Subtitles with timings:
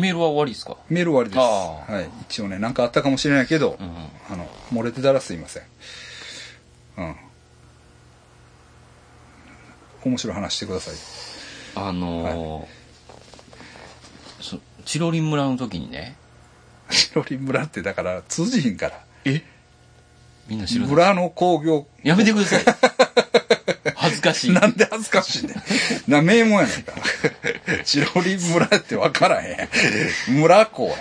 [0.00, 0.76] メールは終わりですか？
[0.88, 1.38] メール終わりです。
[1.38, 2.08] あはい。
[2.28, 3.86] 一応ね、なんかあったかもしれないけど、うん。
[4.30, 5.62] あの、漏れてたらすいません。
[6.98, 7.16] うん。
[10.04, 10.94] 面白い話してください。
[11.76, 12.84] あのー
[14.42, 16.16] そチロリン村の時にね、
[16.90, 19.00] チロリ村ってだから通じひんから。
[19.24, 19.42] え？
[20.46, 20.90] みんな知らない。
[20.90, 22.64] 村の工業、やめてください。
[24.24, 24.52] かしい。
[24.52, 25.54] なんで恥ずかしいね
[26.08, 26.10] ん。
[26.10, 26.92] な、名門やねんか。
[27.84, 29.68] チロリ村って分からへ
[30.28, 30.32] ん。
[30.34, 30.94] 村校や。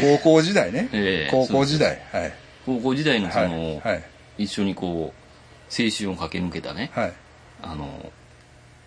[0.00, 0.88] 高校時代ね。
[0.92, 2.00] ええ高校時代。
[2.12, 2.32] はい。
[2.64, 3.48] 高校時代のそはい。
[3.50, 4.04] の、はい。
[4.38, 7.12] 一緒にこう、青春を駆け抜けたね、はい。
[7.62, 8.12] あの、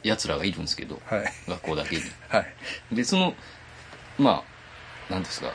[0.04, 1.26] 奴らがいるんですけど、はい。
[1.48, 2.02] 学校だけに。
[2.30, 2.46] は
[2.92, 2.96] い。
[2.96, 3.34] で、その、
[4.18, 4.44] ま
[5.10, 5.52] あ、なんですか、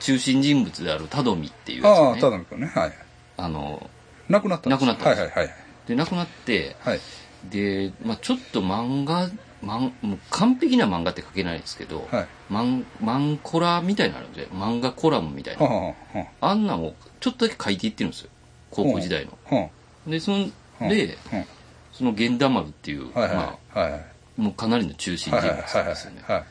[0.00, 2.72] 中心人物であるタドミっていうやつああ、がね、ただの君ね。
[2.74, 2.92] はい。
[3.36, 3.88] あの、
[4.28, 5.54] 亡くなったんです亡くなったんですはいはいはい。
[5.86, 7.00] で、亡くなって、はい。
[7.44, 9.28] で、まあちょっと漫画、
[9.62, 12.26] マンもう完璧な漫画って書けないですけど、はい。
[12.48, 14.46] マン、マンコラみたいなのあるんで。
[14.48, 15.64] 漫画コラムみたいな。
[15.64, 18.30] はあ、はあ、はあんなんをちょっとだけ書いていってるんですよ。
[18.70, 19.70] 高校時代の。
[20.06, 20.48] で、その、
[20.80, 20.88] あ。
[20.88, 21.44] で、うん、
[21.92, 23.36] その源田丸っていう、はいはい。
[23.36, 23.42] ま
[23.82, 24.00] はいはい。
[24.00, 26.22] あ、もうかなりの中心人はい物はいはいなんですよね。
[26.26, 26.44] はい。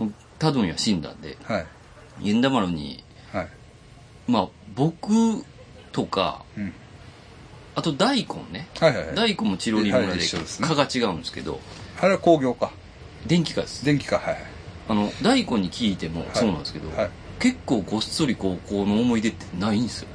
[0.00, 1.66] もうタドミは死んだんで、はい。
[2.18, 3.48] 源田丸に、はい。
[4.26, 5.10] まあ、僕
[5.92, 6.72] とか、うん。
[7.80, 8.68] あと大根ね。
[8.78, 9.14] はいはいはい。
[9.16, 11.58] 大根もチロリン村はいで一緒ですね科が違うんですけど、
[11.98, 12.70] あれは工業か。
[13.26, 13.84] 電気科です。
[13.86, 14.18] 電気か。
[14.18, 14.36] はい
[14.88, 16.98] あの、大根に聞いてもそうなんですけど、はい。
[16.98, 17.10] はい。
[17.38, 20.08] 結構ごっそり高校の思い出ってないんですよ。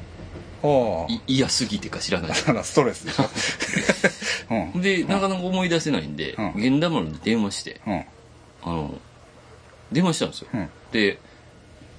[0.63, 2.33] あい嫌すぎてか知らない。
[2.35, 3.23] ストレスでしょ。
[4.75, 4.81] うん。
[4.81, 8.05] で、なかなか思い出せないんで、うん源田丸に電話して、うん。
[8.63, 8.94] あの、
[9.91, 10.50] 電話したんですよ。
[10.53, 10.69] うん。
[10.91, 11.17] で、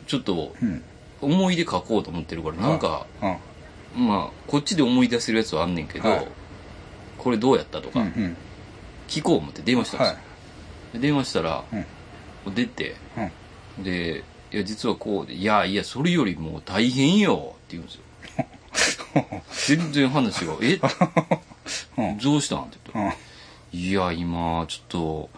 [0.06, 0.84] ちょっとうん。
[1.22, 3.36] 思い出書こうと思ってるから、なんか、うん。
[3.96, 6.28] まあ、こっちで思い出せるやつはあんねんけど、はい
[7.18, 8.06] これどうやったとか、うん。
[8.06, 8.36] うん。
[9.08, 10.18] 聞こう思って電話したんですはよ。
[10.92, 11.64] で電話したら、
[12.46, 12.54] うん。
[12.54, 12.94] 出て、
[13.78, 13.82] うん。
[13.82, 18.02] で、いや、実はこうで、いや、いや、それよりも大変よって言うんですよ。
[19.78, 20.78] 全然話が、え？
[21.98, 22.18] うん。
[22.18, 22.64] どうしたん？
[22.64, 23.80] って言ったら、うん。
[23.80, 25.30] いや、今、ちょっと、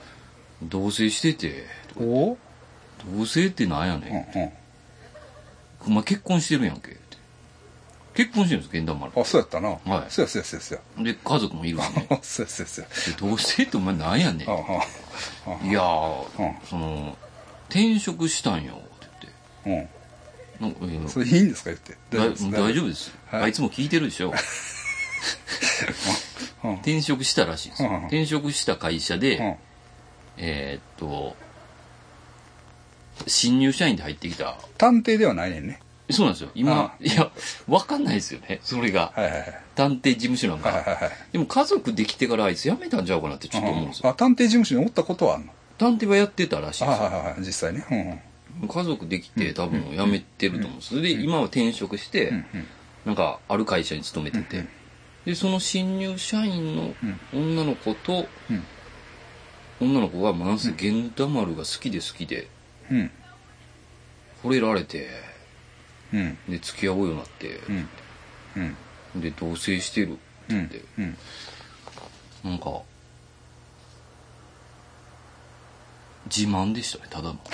[0.64, 1.64] 同棲してて、
[1.96, 2.36] お？
[3.16, 4.00] 同棲ってなんやうん。
[4.02, 4.42] ねうん。
[4.42, 4.52] ん。
[5.86, 6.96] お前結婚してるやんけ。
[8.18, 9.12] 結婚してるんです、源田丸。
[9.20, 9.68] あ、そうやったな。
[9.68, 9.78] はい
[10.10, 11.04] そうやそうやそうやそうや。
[11.04, 12.06] で、家族もいるしね。
[12.10, 12.90] あそうやそうやそうや。
[12.90, 14.50] で同棲ってお前なんやねん。
[14.50, 14.56] ああ。
[15.52, 17.16] あいやー、うんその、
[17.68, 18.78] 転職したんよ、っ
[19.20, 19.28] て
[19.66, 19.72] うん。
[19.76, 19.98] 言って。
[20.58, 21.96] なんかえーそれいいんですか言って。
[22.10, 24.34] 大丈夫です、はいあいつも聞いてるでしょ。
[26.64, 26.74] うん。
[26.74, 27.90] 転職したらしいですよ。
[27.90, 29.54] うん転職した会社で、うん。
[30.38, 31.36] えーっと、
[33.28, 34.58] 新入社員で入ってきた。
[34.76, 35.78] 探偵ではないねんね。
[36.10, 36.50] そうなんですよ。
[36.54, 37.30] 今あ、いや、
[37.68, 38.60] わかんないですよね。
[38.62, 39.12] それが。
[39.14, 39.60] はいはいはい。
[39.74, 40.70] 探偵事務所なんか。
[40.70, 41.10] はいはいはい。
[41.32, 44.08] でも家族できてからあいつ辞めたんちゃうかなってちょっと思うんですよ。
[44.08, 45.52] あ、探偵事務所におったことはあんの？
[45.76, 47.04] 探偵はやってたらしいですよ。
[47.04, 47.34] はいはいはい。
[47.40, 48.24] 実際ね。
[48.68, 50.88] 家族できて多分辞めてると思うんです。
[50.88, 52.36] それで今は転職してうん。
[52.36, 52.46] う、ん。
[52.54, 52.66] うん。
[53.06, 54.64] なんかある会社に勤めてて、
[55.24, 56.94] で、その新入社員の
[57.32, 58.64] 女の子と、うん。
[59.80, 62.48] 女の子がなんせ源田丸が好きで好きで、
[62.90, 63.10] うん。
[64.42, 65.08] 惚れられて、
[66.12, 66.38] うん。
[66.48, 67.88] で、付き合うようになって、うん。
[69.14, 69.20] うん。
[69.20, 70.18] で、同棲してるって
[70.50, 70.84] うん言って、。
[70.98, 71.16] うん。
[72.44, 72.82] なんか、
[76.34, 77.38] 自慢でしたね、ただの。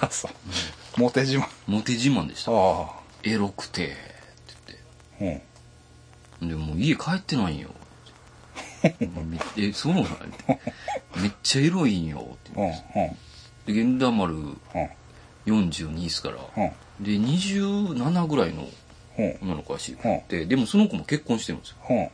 [0.00, 1.00] あ、そう。
[1.00, 1.46] モテ自慢。
[1.66, 2.52] モテ自慢でした。
[2.52, 2.90] あ
[3.22, 3.90] エロくて、っ
[4.66, 4.78] て。
[5.20, 5.46] 言って。
[6.46, 7.70] で、もう家帰ってないんよ。
[9.00, 10.04] めえ、そうなん
[11.16, 12.28] めっちゃエロいんよ。
[12.34, 12.56] ってうん。
[12.56, 12.74] 言っ
[13.10, 13.16] て
[13.68, 14.54] で、源田丸うん。
[15.46, 17.04] 42ですから、うん。
[17.04, 18.66] で、27ぐらいの
[19.18, 19.38] うん。
[19.42, 21.76] 女の子らしくて、でもその子も結婚してるんですよ。
[21.90, 22.10] え？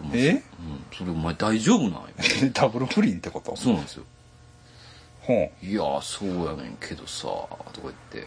[0.00, 0.06] う
[0.36, 0.40] ん、
[0.96, 2.08] それお前大丈夫なんよ。
[2.54, 3.56] ダブル不倫ってこと？
[3.56, 4.04] そうなんですよ。
[5.28, 5.34] うん。
[5.68, 7.22] いやー、そうやねんけどさ、
[7.72, 7.94] とか言っ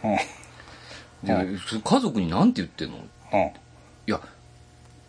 [1.24, 1.54] うん。
[1.54, 2.96] で、家族になんて言ってんの？
[2.98, 3.02] いう
[3.36, 3.52] ん。
[4.06, 4.20] や、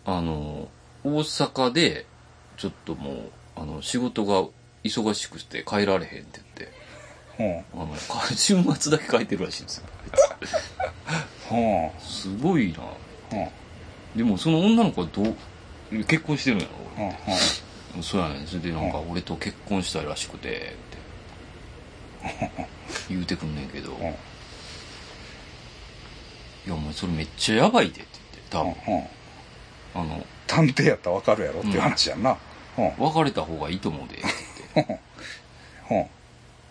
[0.06, 0.68] あの、
[1.04, 2.06] 大阪で、
[2.56, 4.48] ちょっともう、あの、仕事が
[4.84, 6.40] 忙しくて帰られへんって
[8.36, 9.84] 週末だけ帰ってるらしいんですよ。
[11.52, 11.90] うん。
[12.00, 12.78] すごいな。
[13.38, 13.48] うん。
[14.16, 15.34] でもその女の子はどう、
[16.04, 16.66] 結婚してるんや
[16.98, 17.08] うん。
[17.96, 18.46] ろそうやねん。
[18.46, 20.68] それでなんか、俺と結婚したいらしくて、って
[23.08, 24.04] 言うてくんねんけど、うん。
[24.04, 24.06] い
[26.66, 28.08] や、お前それめっちゃやばいでって
[28.52, 29.04] 言って、多分、うん。
[29.94, 32.36] あの、探偵やったらわかるやろっていう話やんな。
[32.78, 32.92] うん。
[32.98, 34.24] 別れた方がいいと思うで、って
[34.74, 35.00] 言って。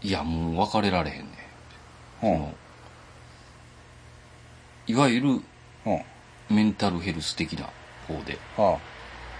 [0.03, 0.09] うん。
[0.09, 1.27] いや、もう別れられへんね
[2.21, 2.51] そ
[4.87, 5.41] いわゆるうん。
[6.49, 7.69] メンタルヘルス的な
[8.07, 8.77] 方で、あ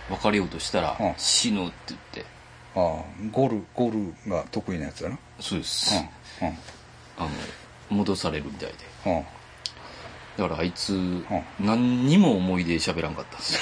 [0.10, 1.14] 別れようとしたらうん。
[1.18, 2.26] 死ぬって言って、
[2.76, 2.80] あ。
[2.80, 5.20] ああゴルゴルが得意なやつやな。
[5.40, 5.96] そうです、
[6.42, 6.48] うん。
[6.48, 6.58] うん。
[7.18, 7.30] あの
[7.90, 8.76] 戻されるみたいで。
[9.12, 9.24] うん。
[10.38, 11.24] だからあいつ、
[11.60, 13.60] 何にも思い出喋らんかったんですよ。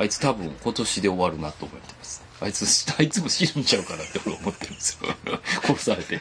[0.00, 2.64] あいつ多分今年で終わるなと思ってますあいつ
[2.98, 5.14] あいつも死ぬんちゃうかなって俺思ってるんですよ。
[5.62, 6.20] 殺されて。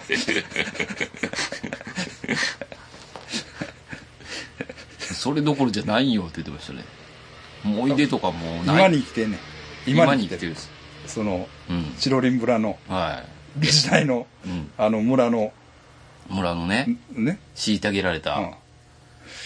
[5.00, 6.84] それどころじゃないよって言ってましたね。
[7.64, 8.76] 思い出とかもうない。
[8.78, 9.40] 今に生きてんねん。
[9.88, 10.56] 今に生きてる
[11.06, 11.96] そのうん。
[11.98, 13.24] チロリン村のは
[13.58, 15.54] 時代のい、うん、あの村の
[16.30, 16.98] 村のね。
[17.12, 18.54] ね、虐げられた、うん、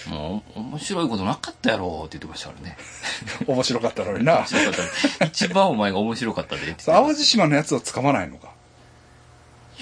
[0.09, 2.77] もう面白いことなかったやろって言ってましたからね。
[3.47, 4.45] 面白かったのにな。
[5.25, 8.49] 一番お前が面白かったでっ淡路島のやつは捕まないのか。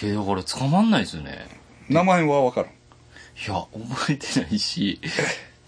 [0.01, 1.47] いやだから捕まんないですよね。
[1.89, 2.69] 名前は分かる
[3.47, 4.99] いや覚えてないし。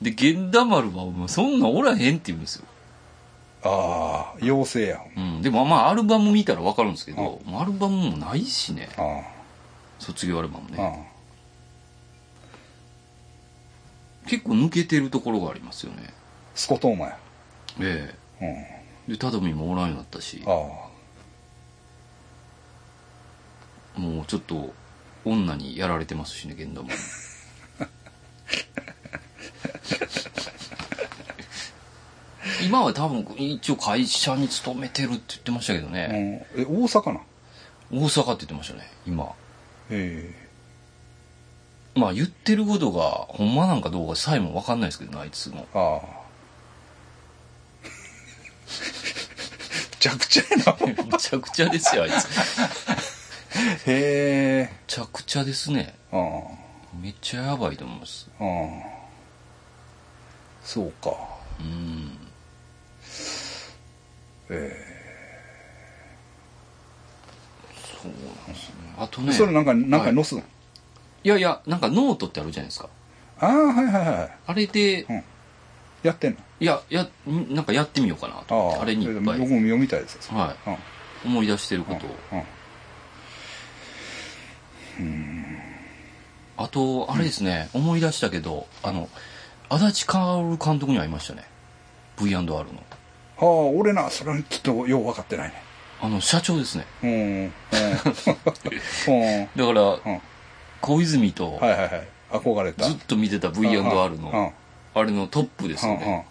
[0.03, 2.65] で源田丸はもうそんなんおらへんって言うんですよ、
[3.63, 8.89] ああ妖精やうん、でもまあアルバム見たら分かるんですけど、アルバムもないしね。
[8.97, 9.21] あ
[9.99, 11.07] 卒業アルバムあね。
[11.07, 11.12] あ
[14.27, 16.13] 結構抜けてるところがありますよね。
[16.55, 17.17] スコトーマや。
[17.79, 18.47] えうん。
[18.47, 20.41] えでタドミもおらんようになったし。
[20.45, 20.49] あ
[23.99, 24.73] もうちょっと
[25.25, 26.99] 女にやられてますしね源田丸
[32.65, 37.21] 今は多分一応会社に勤めてるって言ってましたけどあ、ね、うん、え大阪な
[37.91, 39.31] 大阪って言ってましたね今。
[39.89, 40.33] え
[41.95, 45.67] まあ言ってることがほんまなんかどうかさえも分かんないですけどねあいつも。
[45.73, 46.23] えああ。
[49.93, 50.75] むちゃくちゃやな
[51.05, 52.13] むちゃくちゃですよあいつ。
[52.15, 52.23] む
[53.85, 54.73] へえ。
[54.87, 55.95] ちゃくちゃですね。
[56.11, 56.15] あ
[56.99, 58.29] めっちゃやばいと思います。
[58.39, 58.43] あ
[60.63, 61.11] そうか。
[61.59, 62.17] うん。
[64.49, 64.93] え
[68.01, 68.73] そうなんですね。
[68.97, 69.33] あとえね。
[69.33, 70.43] それなんかなんか載すの、い
[71.29, 72.89] やいやなんかノートってあるじゃないですか。
[73.39, 75.05] ああはいはいはいあれで
[76.03, 76.37] やってんの？
[76.59, 80.69] いややんなんかやってみようかなと思ってああれにいっぱい、僕も読みたいですよはい、
[81.25, 81.31] うん。
[81.31, 82.09] 思い出してることを。
[84.99, 85.45] うん。
[86.55, 89.09] あとあれですね、思い出したけどあの
[89.69, 91.43] 足立薫監督に会いましたね。
[92.21, 92.53] V&R の。
[92.55, 92.65] は
[93.39, 93.45] あ
[93.75, 95.55] 俺なそれちょっとよう分かってないね。
[96.01, 96.85] あの社長ですね。
[97.01, 97.13] うんう
[97.45, 97.51] ん。
[99.07, 99.49] うん。
[99.55, 99.81] だから、
[100.13, 100.21] うん
[100.83, 102.07] 小泉とはいはいはい。
[102.29, 102.83] 憧れた。
[102.83, 103.81] ずっと見てた V&R
[104.19, 104.53] の
[104.93, 106.27] あれのトップですよね。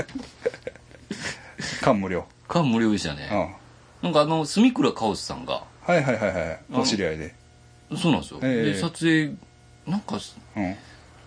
[1.82, 2.26] 感無量。
[2.48, 3.18] 感無量でしたうん。
[3.18, 3.56] ね
[4.00, 6.60] なんかあの住倉カオスさんがはいはいはいはい。
[6.72, 7.34] お知り合いで。
[7.94, 8.72] そうなんですよ、ええ。
[8.72, 9.34] で撮影
[9.86, 10.18] なんか
[10.56, 10.76] うん。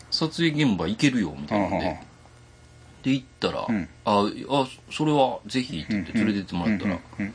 [0.10, 1.98] 撮影現場行けるよみたいなんで、うんうん
[3.02, 3.88] で行ったら、うん。
[4.04, 7.34] ああそれはぜひって言って連れてってもらったら、うんうん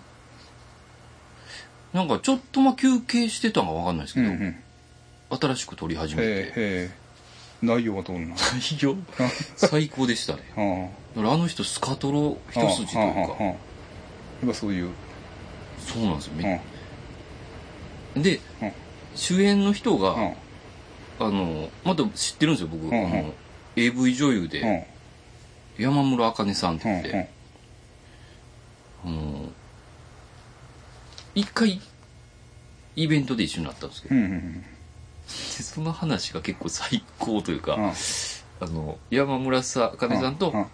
[1.95, 4.29] なんかちょっとまあ休憩してたのか分かんないですけど、
[5.37, 6.91] 新しく撮り始めて、
[7.63, 8.35] 内容はどんな？
[8.37, 8.97] 内容？
[9.57, 10.43] 最高でしたね。
[10.57, 13.45] うんだからあの人スカトロ一筋というか。
[13.45, 13.57] やっ
[14.49, 14.91] ぱそういう。
[15.79, 16.33] そうなんですよ。
[18.17, 18.73] で、うん
[19.17, 20.35] 主演の人が、うん
[21.21, 23.33] あのまた知ってるんですよ僕、あの
[23.77, 27.29] AV 女優で、うん山村茜さんってうん言って、
[29.05, 29.53] あの
[31.37, 31.81] 一回
[32.97, 34.15] イベントで一緒になったんですけど、
[35.27, 37.93] その話が結構最高というか、うん。
[38.61, 40.67] あの山村さ茜さんとうん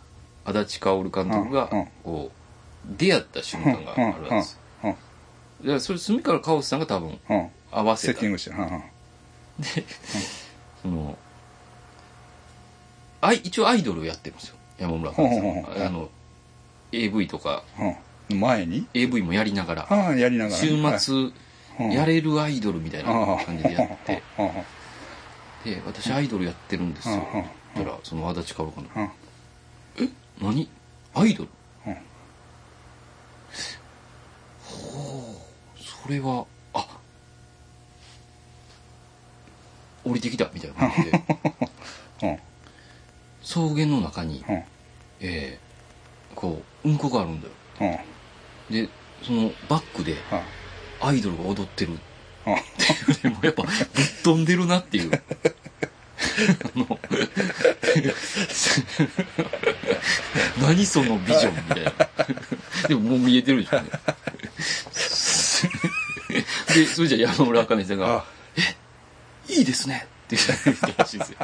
[0.44, 1.68] 足立薫監督が
[2.02, 7.48] こう出会った瞬間があるわけですそれ住川カオスさんが多分うん。
[7.72, 8.12] 合わせた。
[8.14, 8.82] セッティングしてうんうん。
[10.82, 11.18] その
[13.20, 14.56] あい一応アイドルをやってるんですよ。
[14.78, 16.08] 山村茜さんあの
[16.92, 17.62] AV とか。
[18.30, 18.40] うん。
[18.40, 19.86] 前に？AV もやりながら。
[19.90, 20.68] ああやりながらね。
[20.68, 21.32] 週末はい
[21.88, 24.22] やれるアイドルみたいな感じでやって。
[25.64, 27.14] で私アイドルやってるんですよ。
[27.16, 27.40] うん。
[27.40, 27.84] うん。
[27.84, 29.10] だからその足立薫監督うん。
[30.06, 30.08] え？
[30.40, 30.68] 何？
[31.14, 31.50] アイドル？
[31.86, 31.96] うん。
[34.64, 35.36] ほ
[35.78, 35.82] う。
[35.82, 36.86] それはあ。
[40.04, 41.22] 降りてきたみたいな感じで。
[42.22, 42.38] うん。
[43.42, 44.64] 草原の中に、うん。
[45.20, 45.70] えー
[46.34, 47.52] こううんこがあるんだよ。
[48.70, 48.74] うん。
[48.74, 48.88] で
[49.22, 50.16] そのバックで
[51.00, 51.92] アイドルが踊ってる。
[51.92, 52.56] うんっ
[53.20, 53.72] ていうねもうやっぱぶっ
[54.24, 55.10] 飛んでるなっていう。
[55.12, 56.98] あの
[60.60, 61.92] 何そのビジョンみたいな。
[62.88, 63.90] でももう見えてるでしょうね
[66.74, 68.24] でそれじゃ山村茜さんがあ
[69.48, 71.38] 「いいですね」って言ったらしいんですよ。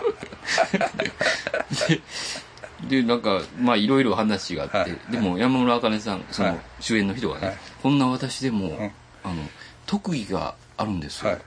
[2.88, 4.96] ででなんかまあいろいろ話があって、はい。
[5.10, 6.60] でも山村茜さんそのはい。
[6.80, 7.56] 主演の人がね、はい。
[7.82, 8.92] こんな私でも、ん
[9.26, 9.42] あの
[9.86, 11.40] 特技があるんですよ、はい。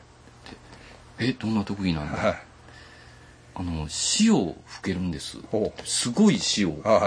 [1.20, 2.38] えどんな特技なんだ、はい。
[3.56, 3.88] あの
[4.20, 5.38] 塩を吹けるんです。
[5.50, 7.00] ほすごい塩はいは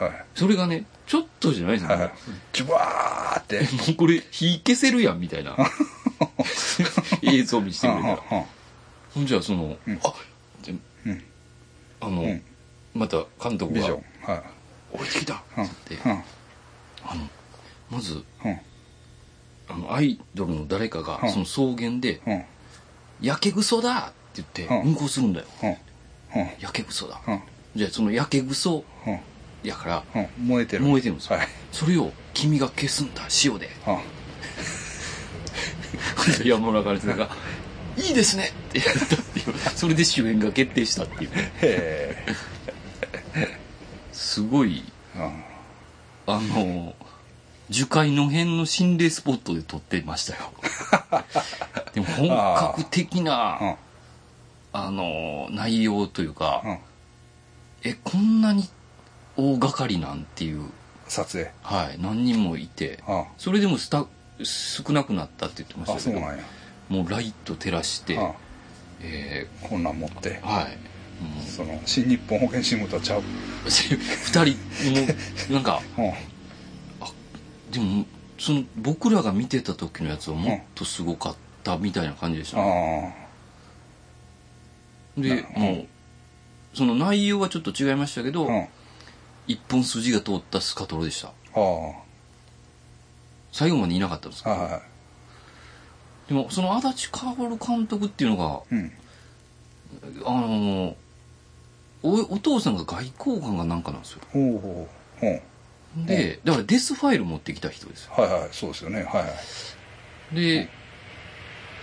[0.00, 0.24] いはい。
[0.36, 2.00] それがねちょっとじゃないですよ、はい。
[2.02, 2.12] はい
[2.52, 3.60] ジュワーって。
[3.76, 5.56] もうこれ火消せるやんみたいな。
[7.22, 8.16] 映像見せてくれたら。
[9.14, 9.78] ほんじゃあその、ん。
[10.04, 10.14] あ
[10.62, 10.74] で
[11.06, 11.24] うん。
[12.00, 12.42] あの、ん。
[12.94, 13.92] また監督がはい
[14.92, 16.12] 「降りてきた!」うんって、うん。
[17.04, 17.28] あの
[17.90, 18.60] まずうん
[19.72, 21.30] あのアイドルの誰かがうん。
[21.30, 22.44] その草原でうん
[23.20, 24.88] 「やけぐそだ!」って言ってうん。
[24.90, 25.46] 運行するんだよ。
[25.62, 25.68] うん。
[25.68, 25.76] うん
[26.60, 27.20] 「やけぐそだ!
[27.26, 27.40] うん」
[27.76, 29.18] じゃあそのやけぐそうん。
[29.62, 30.46] やからうん。
[30.48, 30.84] 燃えてる。
[30.84, 31.36] 燃えてるんですよ。
[31.36, 31.48] はい。
[31.72, 33.68] それを君が消すんだ塩で。
[33.86, 33.98] うん。
[36.46, 37.28] 山村茜さんが
[37.96, 39.54] 「いいですね!」ってやったっていう。
[39.74, 41.30] それで主演が決定したっていう。
[41.36, 42.26] ねへ
[44.12, 44.84] すごい
[46.26, 46.94] あの
[47.70, 50.52] 樹海の辺の心霊スポットで撮ってましたよ。
[51.94, 53.74] でも本格的なうん。
[54.72, 56.78] あの内容というか、うん。
[57.82, 58.68] えこんなに
[59.36, 60.68] 大掛かりなんていう。
[61.06, 61.50] 撮影。
[61.62, 64.06] はい何人もいてあそれでもスタ
[64.42, 66.44] 少なくなったって言ってましたけどあそうなんや。
[66.88, 68.32] もうライト照らして、あ
[69.00, 70.40] えこんなん持って。
[70.42, 70.76] ーはい。
[71.22, 73.20] もその新日本保険新聞とちゃう。
[73.20, 73.22] う
[73.68, 74.56] 二人
[75.50, 76.12] もなんかうん
[77.70, 78.06] でも
[78.38, 83.14] その僕らが見てた時のやつはもっとすごかったみたいな感じでしたね、
[85.16, 85.86] うんもう
[86.72, 88.68] その内容はちょっと違いましたけど、あうん。
[89.48, 91.28] 一本筋が通ったスカトロでした。
[91.28, 91.32] あ
[93.52, 94.54] 最後までいなかったんですけど。
[94.54, 94.82] あは
[96.28, 98.88] でもその足立薫監督っていうのいうん。
[98.88, 100.96] があの
[102.02, 104.20] おお父さんが外交官がなんかなんですよ。
[104.32, 105.20] ほうほう。
[105.20, 105.42] ほう
[105.96, 108.12] でだからデスファイル持ってきた人ですよ。
[108.16, 109.02] はいはいそうですよね。
[109.02, 109.28] はいは
[110.32, 110.34] い。
[110.34, 110.68] で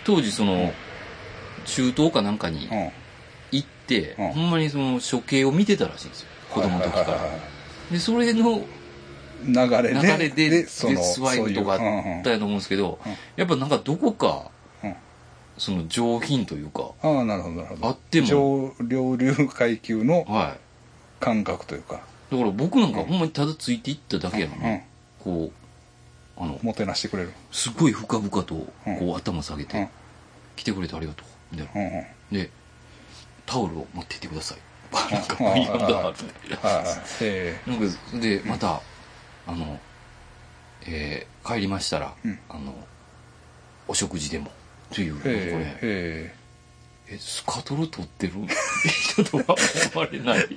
[0.05, 0.71] 当時その
[1.65, 2.91] 中東かなんかにうん。
[3.51, 4.27] 行って、うん。
[4.33, 6.27] ほんまにその処刑を見てたらしいんですよ。
[6.49, 7.11] 子供の時から、はい。
[7.11, 7.39] はいはいはい
[7.91, 8.65] でそれの
[9.45, 14.51] 流れで流れでデスファイルとかあったやと思うんですけど、うんやっぱなんかどこか
[15.57, 17.87] その上品というかああなるほどなるほど。
[17.87, 18.27] あっても。
[18.27, 21.23] 上流流階級のはい。
[21.23, 24.81] 感覚というかだから僕なんかほんまにただついていっただけやのに、うん。
[25.19, 25.51] こ
[26.37, 27.33] うあのもてなしてくれる。
[27.51, 29.89] すごい深々とこう頭下げて、うん。
[30.55, 31.55] 来てくれてありがとう。
[31.55, 31.67] みたい
[32.31, 32.37] な。
[32.37, 32.49] で
[33.45, 34.57] タオルを持っていってください。
[35.11, 37.55] なんかうんいやだって。
[37.65, 38.81] なんかでまた
[39.45, 39.79] あの、
[40.85, 42.75] えー帰りましたら、うんあの
[43.87, 44.51] お食事でも
[44.91, 46.35] というなんかえねえ
[47.09, 48.33] えスカトロ取ってる？
[48.85, 49.55] 人とは
[49.93, 50.47] 思われない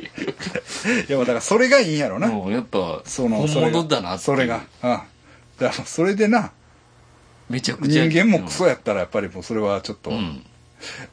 [0.87, 2.29] えいやだからそれがいいんやろな。
[2.29, 4.63] もうやっぱその本物だなそれが。
[4.83, 5.07] あ
[5.59, 6.53] だからそれでな
[7.49, 8.07] めちゃくちゃ。
[8.07, 10.45] 人間もクソやったらやっぱりもうそれはちょっと、うん。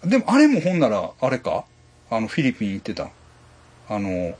[0.05, 1.65] でもあれもほんならあれか？
[2.09, 3.09] あのフィリピン行ってた。
[3.89, 4.35] あの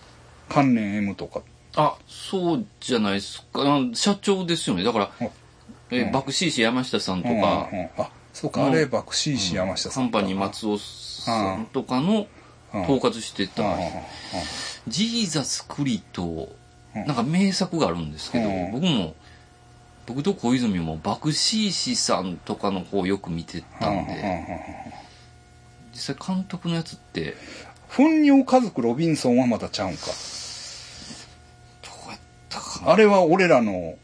[0.49, 1.41] 関連 M とか。
[1.75, 3.61] あそうじゃないですか。
[3.93, 4.83] 社長ですよね。
[4.83, 5.29] だから、うん
[5.91, 6.11] えうん。
[6.11, 7.89] 爆死石山下さんとか、うんうんうん。
[7.97, 12.27] あそうか、うんあれ爆死石山下さんカンパニー松尾さんとかの
[12.71, 12.81] うん。
[12.83, 13.63] 統括してた、
[14.87, 16.49] ジーザス・クリと
[16.93, 17.05] うん。
[17.07, 18.71] なんか名作があるんですけど、うん。
[18.73, 19.15] 僕も
[20.05, 24.61] 僕と小泉も爆死石さんとかの方をよく見てたんで、
[25.93, 27.35] 実際監督のやつって
[27.89, 30.05] 糞尿家族ロビンソンはまたちゃうんか。
[31.81, 32.91] どうやったかな。
[32.91, 33.95] あれは俺らの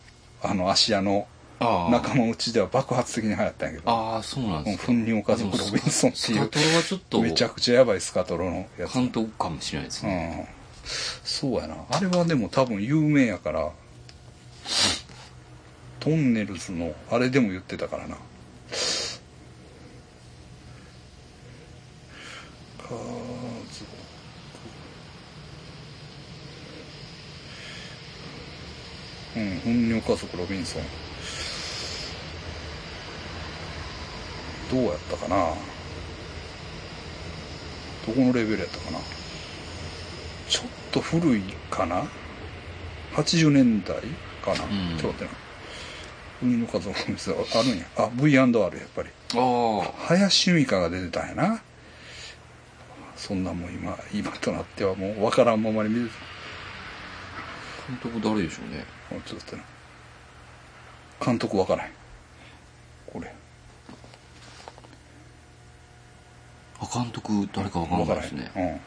[0.42, 1.28] あの芦屋の
[1.60, 3.92] 仲間内では爆発的に流行ったんやけど。
[3.92, 4.86] ああそうなんですか。
[4.88, 7.22] 糞尿家族ロビンソンっていうスカトロはちょっと。
[7.22, 8.94] めちゃくちゃやばいスカトロのやつ。
[8.94, 10.54] 監督かもしれないですうね、ん。
[11.24, 11.76] そうやな。
[11.90, 13.72] あれはでも多分有名やから。
[16.00, 18.16] トンネルズのあれでも言ってたからな。
[18.16, 18.20] 家
[22.90, 23.04] 族
[29.36, 30.84] うん糞尿家族ロビンソン
[34.74, 35.36] どうやったかな？
[38.08, 38.98] どこのレベルやったかな？
[40.50, 42.08] ちょっと古いかな
[43.14, 43.98] ？80年代
[44.44, 44.98] かな、うん。
[44.98, 45.30] ちょっと待ってな。
[46.42, 47.86] 海の家族の店あるんや。
[47.98, 49.10] あ V&R やっぱり。
[49.36, 51.62] ああ林由美香が出てたんやな。
[53.16, 56.16] そんなもん今今となってはもう分からんままに見て
[57.88, 58.84] 監督誰でしょうね。
[59.10, 59.64] たちょっと待ってな。
[61.26, 61.92] 監督分からへん。
[63.14, 63.34] これ
[66.94, 68.82] 監督誰かわかん分からへん、ないですね。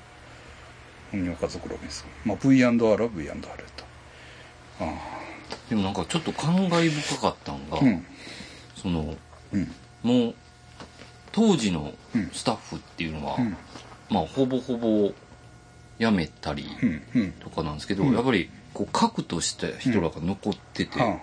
[1.12, 1.20] うん。
[1.20, 4.92] 鬼岡族ロビンソンまあ V&R は V&R やったあ。
[5.68, 8.06] でもなんかちょっと感慨深かったんが、あうん。
[8.76, 9.16] その
[9.52, 9.72] うん。
[10.02, 10.34] もう
[11.32, 12.30] 当時のうん。
[12.32, 13.56] スタッフっていうのは、うん。
[14.10, 15.12] まあほぼほぼ
[15.98, 16.66] 辞めたり
[17.40, 18.14] とかなんですけど、うん。
[18.14, 21.18] やっぱりこう核とした人らが残ってて、は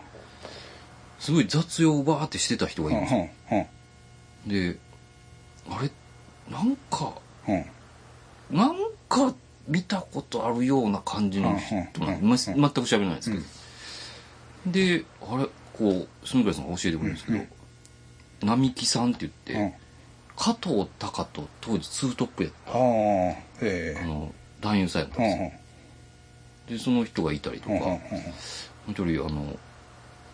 [1.19, 3.29] すごい雑用をバーってしてた人がいるんで
[4.45, 4.77] すで
[5.69, 5.89] あれ
[6.53, 7.13] なんか
[7.47, 7.65] あは
[8.51, 8.75] なん
[9.09, 9.33] か
[9.67, 13.43] 見たことあるような感じの人なんうんま全く喋れないんですけど、
[14.71, 17.47] であれこう住倉さんが教えてくれるんですけど、うん。
[18.47, 19.77] 並木さんって言って、
[20.35, 22.79] 加藤隆と当時ツートップやっあはあ
[23.61, 25.59] ええたあの男優さんやったんはあですよ
[26.77, 27.99] でその人がいたりとか、はあは
[28.85, 29.57] 本当にあの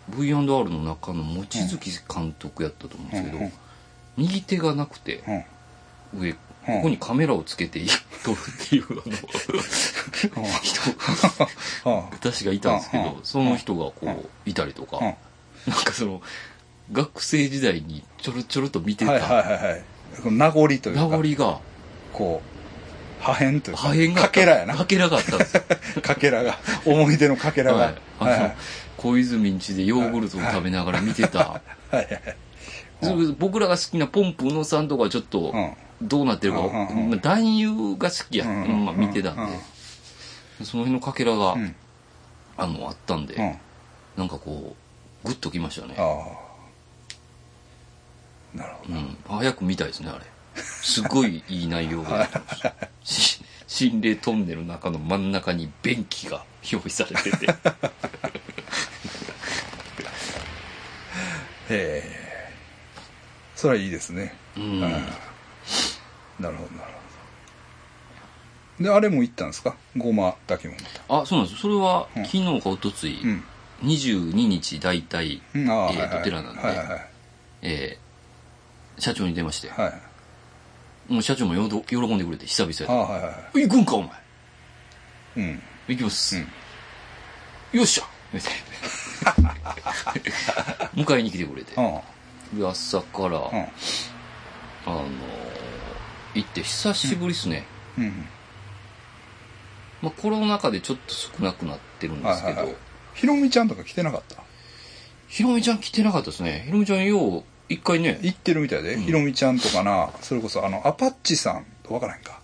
[0.10, 3.52] V&R の中の望月監督やったと思うんですけど、うんうん。
[4.18, 5.46] 右手がなくて
[6.18, 7.82] 上ここにカメラをつけて
[8.24, 8.86] 撮るっていう
[10.36, 10.82] あの人
[12.12, 15.04] 私がいたんですけどその人がこういたりとかうん。
[15.68, 16.22] なんかその
[16.92, 19.84] 学生時代にちょろちょろと見てあはいはいたはい。
[20.26, 20.90] 名残というか。
[20.92, 21.60] 名残が
[22.14, 23.78] こう破片というか。
[23.78, 24.76] 破片がかけらやな。
[24.76, 25.64] かけらがあったんですよ。
[26.02, 26.58] かけらが。
[26.86, 27.80] 思い出のかけらが。
[27.80, 27.96] はい。
[28.20, 28.52] あの
[28.98, 31.40] 小泉んちでヨーグルトを食べながら見てた。
[31.40, 31.62] は
[31.92, 31.96] い。
[31.96, 32.10] はい。
[33.38, 39.42] 僕らが好きなポンプ宇野さんとかはちょっとうんどうなってるか、まあ男優が好きや、まあ、見てたんで、
[40.66, 41.76] その辺のかけらが、うん。
[42.58, 43.58] あのあったんで、うん。
[44.18, 44.76] なんかこ
[45.24, 46.06] うグッときましたね、ああ。
[48.58, 50.26] なるほうん、早く見たいですねあれ。
[50.62, 52.10] すごいいい内容で
[53.04, 57.46] し心霊トンネルの中の真ん中に便器が用意されてて。
[57.46, 57.54] ど
[61.70, 62.04] へえ。
[63.56, 64.36] それはいいですね。
[64.58, 64.82] うん
[66.40, 67.00] なるほどなるほ
[68.80, 68.84] ど。
[68.86, 69.76] であれも行ったんですか？
[69.98, 72.26] ごま炊きもまたあそうなんですそれはうん。
[72.26, 73.44] 昨日かおとつい、うん。
[73.84, 75.70] 22日大体、うん。
[75.70, 77.08] ああえーはいはいお寺なんではいはいはい。
[77.62, 78.10] えー
[79.02, 79.88] 社長に出まして、は
[81.10, 81.14] い。
[81.14, 83.58] もう社長もよど喜んでくれて久々あやあはいはいはい。
[83.58, 84.12] で行くんかお前。
[85.38, 85.62] うん。
[85.88, 86.48] 行きます、うん。
[87.80, 88.06] よっしゃ。
[88.34, 88.54] みたい
[89.44, 89.56] な
[90.96, 91.74] 迎えに来てくれて。
[91.76, 92.60] うん。
[92.60, 93.40] で朝から、うん。
[93.46, 93.70] あ
[94.88, 95.06] の
[96.36, 97.66] 行って久しぶりですね、
[97.98, 98.26] うん。
[100.02, 102.76] まあ、コロナ禍でちょっと少なくなってるんですけど、はいはいはい。
[103.16, 104.42] ひろみちゃんとか来てなかった？
[105.28, 106.64] ひろみちゃん来てなかったですね。
[106.66, 108.20] ひろみちゃんよう一回ね。
[108.22, 109.02] 行ってるみたいで、うん。
[109.02, 112.40] ひろみちゃんとかなそれこそあのアパッチさんわからへんか。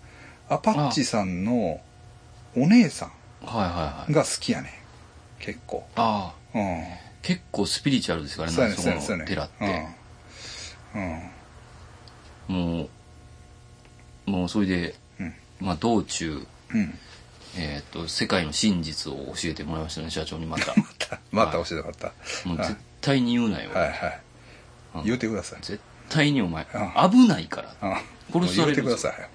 [0.50, 1.80] アパッチさんの
[2.56, 3.12] お姉さん
[4.12, 5.44] が好きやねん。
[5.44, 5.88] 結構。
[5.96, 6.58] ああ。
[6.58, 6.84] うん。
[7.22, 9.88] 結構スピリチュアルですからねそこねその寺って、
[10.94, 11.32] うん。
[12.50, 12.76] うん。
[12.78, 12.90] もう
[14.26, 15.34] もうそれで、うん。
[15.60, 16.98] まあ道中うん。
[17.58, 20.74] えっ、と世界の真実を教えてもらいましたね社長にまた。
[20.76, 21.20] また。
[21.32, 22.14] また教えてもらった。
[22.48, 24.22] もう絶対に言うなよ、はいはい。
[24.96, 25.04] うん。
[25.06, 25.60] 言うてください。
[25.62, 26.68] 絶対にお前う
[27.10, 27.90] 危ないから。
[27.90, 28.42] うん。
[28.42, 29.22] 殺される言うてください。
[29.22, 29.28] よ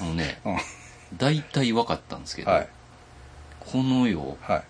[0.00, 0.58] あのねうん。
[1.16, 2.68] 大体分かったんですけど、はい。
[3.60, 4.62] この世はい。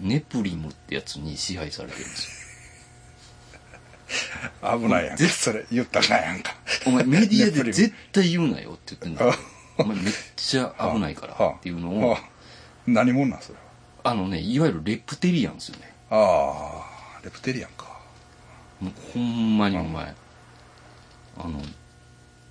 [0.00, 2.37] ネプリムってやつに支配されてるんです
[4.62, 5.28] 危ないやんか。
[5.28, 6.50] それ言ったらあかんやんか。
[6.50, 9.38] よお前メディアで絶対言うなよって言ってんだけど
[9.78, 12.10] お前めっちゃ危ないからっていうのを。
[12.10, 12.20] はあ
[12.86, 13.58] 何者なんそれ
[14.02, 15.92] あのねいわゆるレプテリアンですよね。
[16.08, 16.82] は
[17.14, 17.98] ああレプテリアンか。
[18.80, 20.14] もうほんまにお前
[21.36, 21.60] あの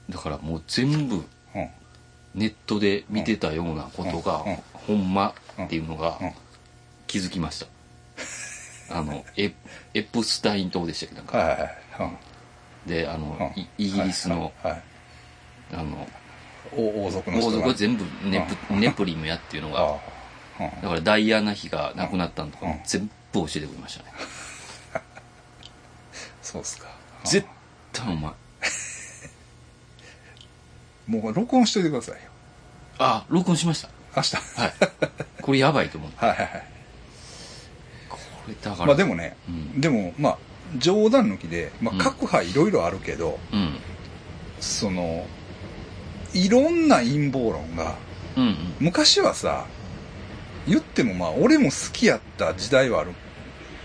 [0.10, 1.70] だからもう全部うん。
[2.36, 4.52] ネットで見てたようなことがうん。
[4.52, 4.58] うん。
[4.74, 6.32] ほんまっていうのがうん。
[7.08, 7.65] 気づきました
[8.89, 9.54] あのエ
[9.93, 11.38] エプスタイン島でしたっけなんか。
[11.38, 11.71] はいはいはい。
[12.86, 12.89] うん。
[12.89, 13.62] であのうん。
[13.62, 14.82] イイギリスのはいはい
[15.73, 16.08] あの
[16.76, 17.56] 王王族の人が。
[17.56, 18.80] 王族は全部ネプうん。
[18.80, 19.97] ネプリムやっていうのがああ
[20.60, 20.82] うん。
[20.82, 22.71] だからダイアナ妃が亡くなったのとかうん。
[22.73, 24.12] も全部教えてくれましたね。
[26.41, 26.88] そうっすか。
[27.26, 27.45] 絶
[27.91, 28.32] 対お前。
[31.08, 32.19] もう録音しといてくださいよ。
[33.00, 33.89] あ録音しました。
[34.15, 34.36] 明日。
[34.36, 34.73] はい。
[35.41, 36.77] これやばいと思ってはいはいはい
[38.62, 38.86] だから。
[38.88, 39.82] まあでもね、うん。
[39.82, 40.38] でもまあ
[40.78, 42.02] 冗談抜きで、まうん。
[42.02, 43.76] あ、各派いろいろあるけど、うん。
[44.60, 45.26] その
[46.34, 47.96] いろんな陰謀論が
[48.36, 48.56] うんうん。
[48.80, 49.66] 昔はさ
[50.68, 53.12] 言ってもまあ俺も好きやった時代はある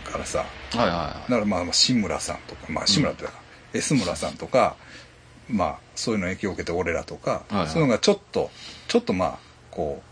[0.04, 0.38] からさ。
[0.38, 0.44] は
[0.74, 1.30] いはいはい。
[1.30, 3.36] だからまあまあ志村さんとかまあ志村ってだか
[3.72, 4.76] ら、S 村さんとか
[5.48, 7.68] まあそういうの影響を受けて俺らとか、はいはい。
[7.68, 8.50] そういうのがちょっと
[8.88, 9.38] ちょっとまあ
[9.70, 10.11] こう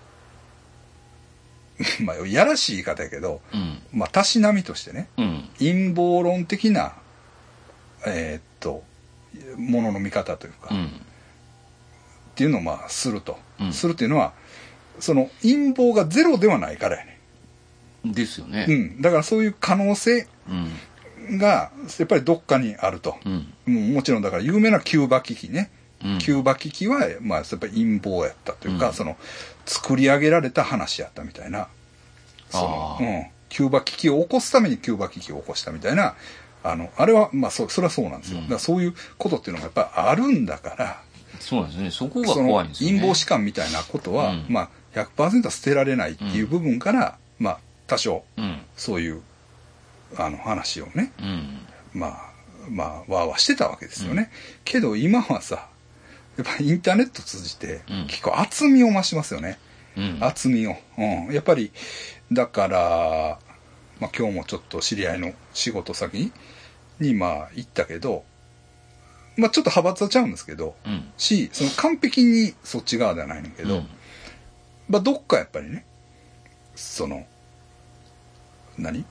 [2.04, 6.92] まあやらしい言い方やけどうんまあたしなみとしてねうん陰謀論的な
[8.06, 8.82] えーっと
[9.56, 10.90] ものの見方というか、っうん
[12.34, 14.32] ていうのをまあすると、うんするっていうのは
[14.98, 17.18] その陰謀がゼロではないからやね。
[18.04, 18.66] ですよね。
[18.68, 19.02] うん。
[19.02, 20.26] だからそういう可能性
[21.28, 21.38] うん。
[21.38, 23.16] が、やっぱりどっかにあると。
[23.24, 23.52] うん。
[23.66, 25.70] もうもちろんだから有名なキューバ危機ね。
[26.04, 29.18] うんキューバ危機は、まあ、やっぱり陰謀やったというか、うんその、
[29.70, 31.68] 作り上げられた話やったみたいな。
[32.50, 33.26] そのうん。
[33.48, 36.16] キューバ危機を起こすためにキューバ危機を起こしたみたいな、
[36.64, 38.38] あの、あれは、まあ、そ、それはそうなんですよ。
[38.38, 41.02] うんだからそういうことっていうのがやっぱりあるんだから、
[41.38, 41.90] そうですね。
[41.92, 42.96] そこが怖いんですよね。
[42.96, 48.60] 陰謀士官みたいなことは、うんまあ、100%は捨てられないっていう部分から、まあ、多少、うん。
[48.76, 49.22] そういう、
[50.16, 51.60] あの、話をね、うん。
[51.92, 52.30] まあ、
[52.68, 54.30] まあ、わーわーしてたわけですよね。
[54.64, 55.68] けど今はさ、
[56.36, 59.58] やっぱりインターネット通じてうん、結構厚みを増しますよね。
[59.96, 60.18] うん。
[60.20, 60.76] 厚みを。
[60.96, 61.32] うん。
[61.32, 61.72] やっぱり、
[62.32, 63.38] だから、
[63.98, 66.32] まあ今日もちょっと知り合いの仕事先
[67.00, 68.24] に、まあ行ったけど、
[69.36, 71.10] まあちょっと派閥はちゃうんですけど、うん。
[71.16, 73.88] し、その完璧にそっち側ではないねんけど、うん
[74.88, 75.84] まあどっかやっぱりね、
[76.74, 77.24] その、
[78.76, 79.04] 何？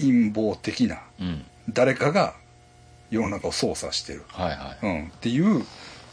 [0.00, 1.44] 陰謀的な、うん。
[1.68, 2.34] 誰かが
[3.12, 4.24] 世の中を操作してる。
[4.28, 5.06] はいはうん。
[5.06, 5.64] っていう、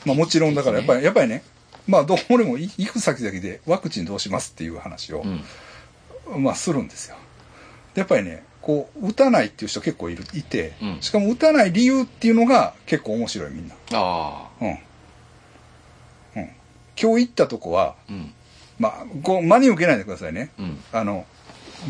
[0.05, 1.43] まあもちろんだからやっぱり、やっぱりね、
[1.87, 5.41] まあどう俺もい行く先々でワクチンどうしますっていう話をい。
[6.33, 6.43] う、ん。
[6.43, 7.15] まあするんですよ。
[7.93, 13.75] でやっぱりね、こう、打たないっていう人結構いる、いて、うんしかも打たない理由っていうのが結構面白いみんな。
[13.93, 14.65] ああ。
[14.65, 14.69] うん。
[14.69, 16.49] うん。
[17.01, 18.33] 今日行ったとこは、うん。
[18.77, 20.51] まあ、こう、真に受けないでくださいね。
[20.59, 20.83] うん。
[20.91, 21.25] あの、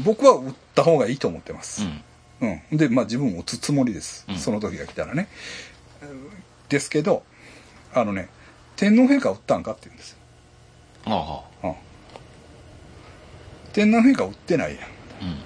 [0.03, 1.83] 僕は打った方がいいと思ってます。
[1.83, 2.01] うん。
[2.41, 2.77] うん。
[2.77, 4.25] で、まあ自分も打つつもりです。
[4.29, 5.27] うんその時が来たらね。
[6.69, 7.23] ですけど、
[7.93, 8.29] あのね、
[8.75, 10.17] 天皇陛下打ったんかって言うんですよ。
[11.05, 11.67] ああ。
[11.67, 11.75] うん。
[13.73, 14.83] 天皇陛下打ってないやん。
[14.85, 15.37] うん。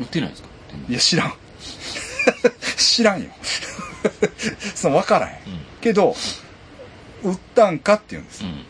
[0.00, 0.48] 売ってないですか？
[0.88, 1.34] いや、知らん。
[2.76, 3.30] 知らんよ。
[4.74, 5.34] その分からへん。
[5.34, 5.60] うん。
[5.80, 6.14] けど、
[7.22, 8.44] 打ったんかって言うんです。
[8.44, 8.66] うん。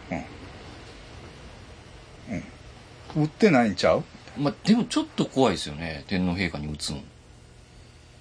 [3.16, 3.24] うん。
[3.24, 4.04] 打ってないんちゃう？
[4.38, 6.04] まあ、でもちょっと怖いですよね。
[6.08, 7.02] 天皇陛下に打つん。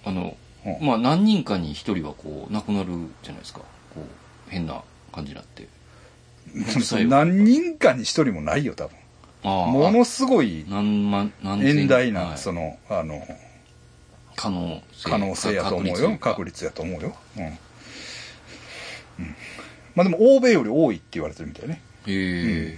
[0.05, 3.59] あの、うんまあ何人かに一人はこう、亡くなるじゃないですか。
[3.93, 5.67] こう、変な感じになって。
[7.05, 8.95] 何人かに一人もないよ、多分。
[9.43, 13.27] ものすごい何万、何千遠大な、はいその、あの、
[14.35, 16.17] 可能性可能性やと思うよ。
[16.17, 17.15] 確率率やと思うよ。
[17.37, 17.45] うん。
[17.45, 19.35] うん。
[19.95, 21.81] まあでも、欧米より多いって言われてるみたいね。
[22.05, 22.71] というか。
[22.71, 22.77] へえ。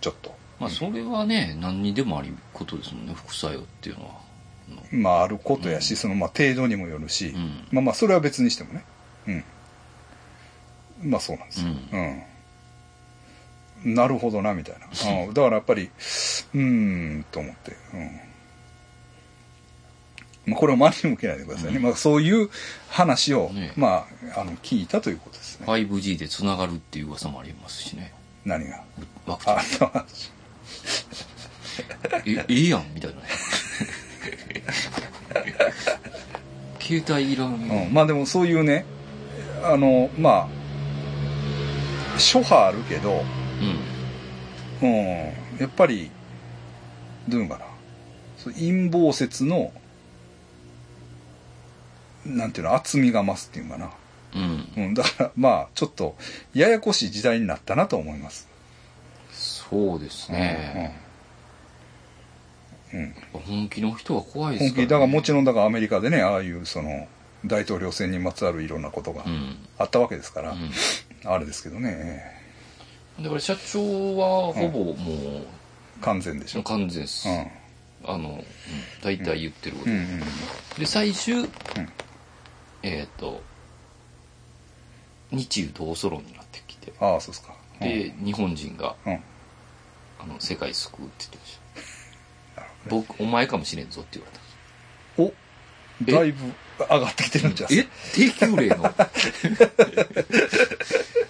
[0.00, 0.34] ちょっと。
[0.60, 4.24] まあそれはね、何にでもありことですもんね、副作用っていうのは。
[4.90, 8.84] まあ、あることやし、その、まあ、程度にもよるし、うんまあまあ、それは別にしてもね。
[11.02, 11.10] うん。
[11.10, 11.68] まあ、そうなんですよ。
[11.68, 11.96] う
[13.84, 13.94] うん。
[13.94, 14.86] なるほどな、みたいな。
[15.26, 16.60] うん、だからやっぱり、うー
[17.18, 17.76] ん、と思って。
[17.92, 18.20] うん。
[20.46, 21.76] まあ、これを真に向けないでくださいね。
[21.78, 22.50] うんまあ、そういう
[22.88, 25.66] 話を、ねまあ、あの、聞いたということですね。
[25.66, 28.12] 5G で繋がるっていう噂もありますしね。
[28.44, 28.82] 何が？
[29.26, 30.04] ワクチンあ、
[32.26, 33.28] え、ええやん、みたいなね。
[36.80, 37.54] 携帯いらん。
[37.54, 38.84] うん、まあでもそういうね、
[39.62, 40.48] あの、ま
[42.14, 43.24] あ、諸派あるけど、
[44.82, 44.88] うん。
[44.88, 46.10] うん、やっぱり、
[47.28, 47.66] どういうのかな。
[48.52, 49.72] 陰謀説の、
[52.26, 53.90] なんていうの、厚みが増すっていうのかな。
[54.34, 54.68] うん。
[54.76, 56.16] うん、だから、まあ、ちょっと、
[56.52, 58.48] ややこしい時代になったなと思います。
[59.70, 60.94] そうですね。
[62.92, 63.00] うん。
[63.00, 63.14] うん。
[63.32, 64.76] 本気の人は怖いですから、ね。
[64.76, 67.08] 本気、だからもちろん、だからアメリカでね、ああいう、その、
[67.46, 69.56] 大統領選にまつわるいろんなことがうん。
[69.78, 70.56] あったわけですから、う
[71.24, 72.22] あれですけどね、
[73.18, 73.22] ん。
[73.22, 75.44] だから社長はほぼも
[76.00, 76.62] 完全でしう、ょ。
[76.62, 77.28] 完全です。
[77.28, 77.46] うん。
[78.06, 78.44] あの、うん
[79.02, 79.90] 大体言ってること。
[79.90, 80.20] うんうん
[80.78, 81.48] で、最終、
[82.82, 83.40] えっ、と、
[85.30, 87.54] 日中同ソロになってきて、ああ、そうですか。
[87.80, 89.20] うんで、日本人が、うん。
[90.24, 91.58] あの、世界救うって言ってまし
[92.56, 92.62] た。
[92.88, 94.44] 僕、お前かもしれんぞって言われた。
[95.22, 95.32] お
[96.18, 97.72] だいぶ上がってきてるんじゃん。
[97.72, 97.86] え？
[98.14, 98.92] 低級例の？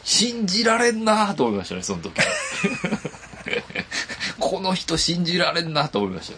[0.02, 2.20] 信じられんなと思いましたね、その時。
[4.38, 6.32] この人信じられんなと思いまし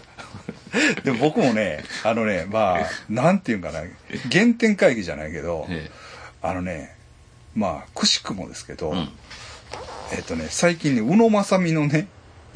[0.73, 1.01] た。
[1.03, 3.81] でも僕もね、あのね、まあ、なんていうんかな、
[4.31, 5.89] 原点会議じゃないけど、え
[6.41, 6.95] あのね、
[7.55, 9.09] まあ、くしくもですけど、えうん。
[10.13, 12.07] えっとね、最近ね、宇野正美のね、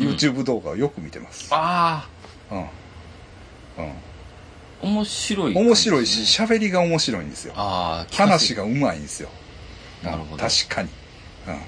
[0.02, 1.50] YouTube 動画をよく見てます。
[1.52, 2.10] あ
[2.50, 2.60] うん。
[2.60, 3.90] うん。
[3.90, 3.94] あ、
[4.82, 6.42] 面白い、面白いし、。
[6.42, 7.54] 喋りが面白いんですよ。
[7.56, 8.18] ああ、が。
[8.18, 9.30] 話がうまいんですよ。
[10.02, 10.90] なるほど確かに。
[11.48, 11.62] うん。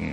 [0.06, 0.10] う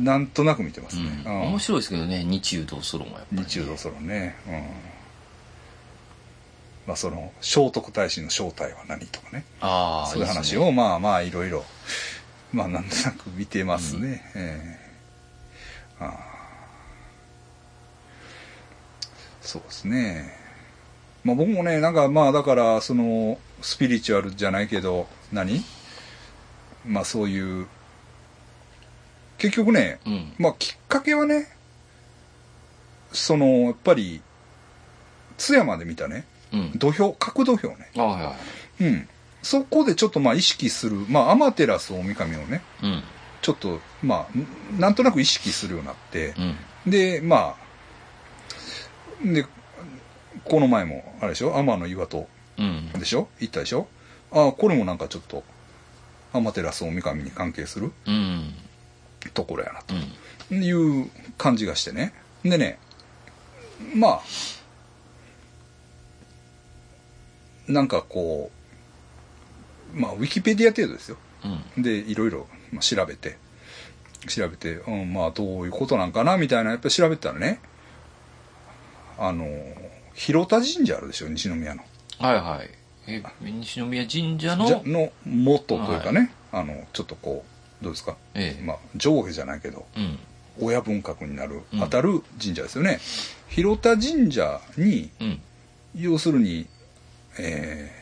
[0.00, 0.04] ん。
[0.04, 1.10] なんとなく見てますうね。
[1.10, 1.22] ん。
[1.24, 4.36] うん面白いですけどね、日中同ソロもやっぱり、日中同ソロね。
[4.46, 4.92] うん。
[6.86, 9.44] まあその、聖徳太子の正体は何とかね。
[9.60, 11.64] ああ、そういう話を、まあまあいろいろ
[12.52, 14.78] まあなんとなく見てますね、え
[16.00, 16.04] え。
[16.04, 16.32] ああ。
[19.40, 20.36] そうですね。
[21.24, 25.62] まあ僕もねなんかまあだからそのスピリチュアルじゃないけど何？
[26.86, 27.66] まあそういう
[29.38, 30.32] 結局ね、うん。
[30.38, 31.48] まあきっかけはね
[33.12, 34.20] そのやっぱり
[35.38, 36.26] 津山で見たね。
[36.52, 36.72] うん。
[36.78, 37.90] 土俵角土俵ね。
[37.96, 38.36] あはいは
[38.80, 38.84] い。
[38.84, 39.08] うん
[39.42, 43.02] そこでちょっとまあ意識するまあアマテラス大神をねうん。
[43.42, 44.38] ちょっとまあ
[44.76, 46.34] んなんとなく意識するようになって
[46.86, 46.90] う、ん。
[46.90, 47.62] でまあ
[49.24, 49.44] で
[50.44, 51.56] この前もあれでしょ？
[51.56, 52.28] 天の岩戸
[52.58, 52.92] うん。
[52.92, 53.28] でしょ？
[53.40, 53.88] 行ったでしょ？
[54.30, 55.42] ああこれもなんかちょっと
[56.32, 58.54] アマテラス大神に関係するうん。
[59.34, 59.82] ところやな
[60.50, 60.60] うん。
[60.60, 62.14] という感じがしてね。
[62.44, 62.78] でね
[63.94, 64.22] まあ
[67.68, 68.61] なんかこう
[69.94, 71.16] まあウィキペディア程度ですよ。
[71.76, 71.82] うん。
[71.82, 73.38] でいろいろまあ調べて。
[74.28, 77.60] 調べて、うん、まあどういうことなんかなみたいなやっぱり調べてたらね。
[79.18, 79.46] あの
[80.14, 81.82] 広田神社あるでしょ西宮の。
[82.18, 82.70] はいはい。
[83.08, 87.44] え西宮神社のの元というかね、あのちょっとこ
[87.80, 88.62] うどうですか、ええ。
[88.62, 90.18] まあ、上下じゃないけどうん。
[90.60, 91.80] 親分格になるうん。
[91.80, 93.00] 当たる神社ですよね、
[93.48, 95.40] 広田神社にうん。
[95.96, 96.68] 要するに
[97.38, 98.01] えー、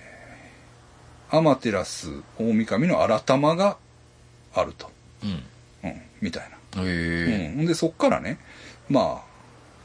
[1.31, 3.77] アマテラス大神の新玉が
[4.55, 4.91] あると、
[5.23, 5.91] うん。
[5.91, 6.83] うん、みたいな。
[6.83, 8.39] へえうん、でそっからね
[8.89, 9.31] まあ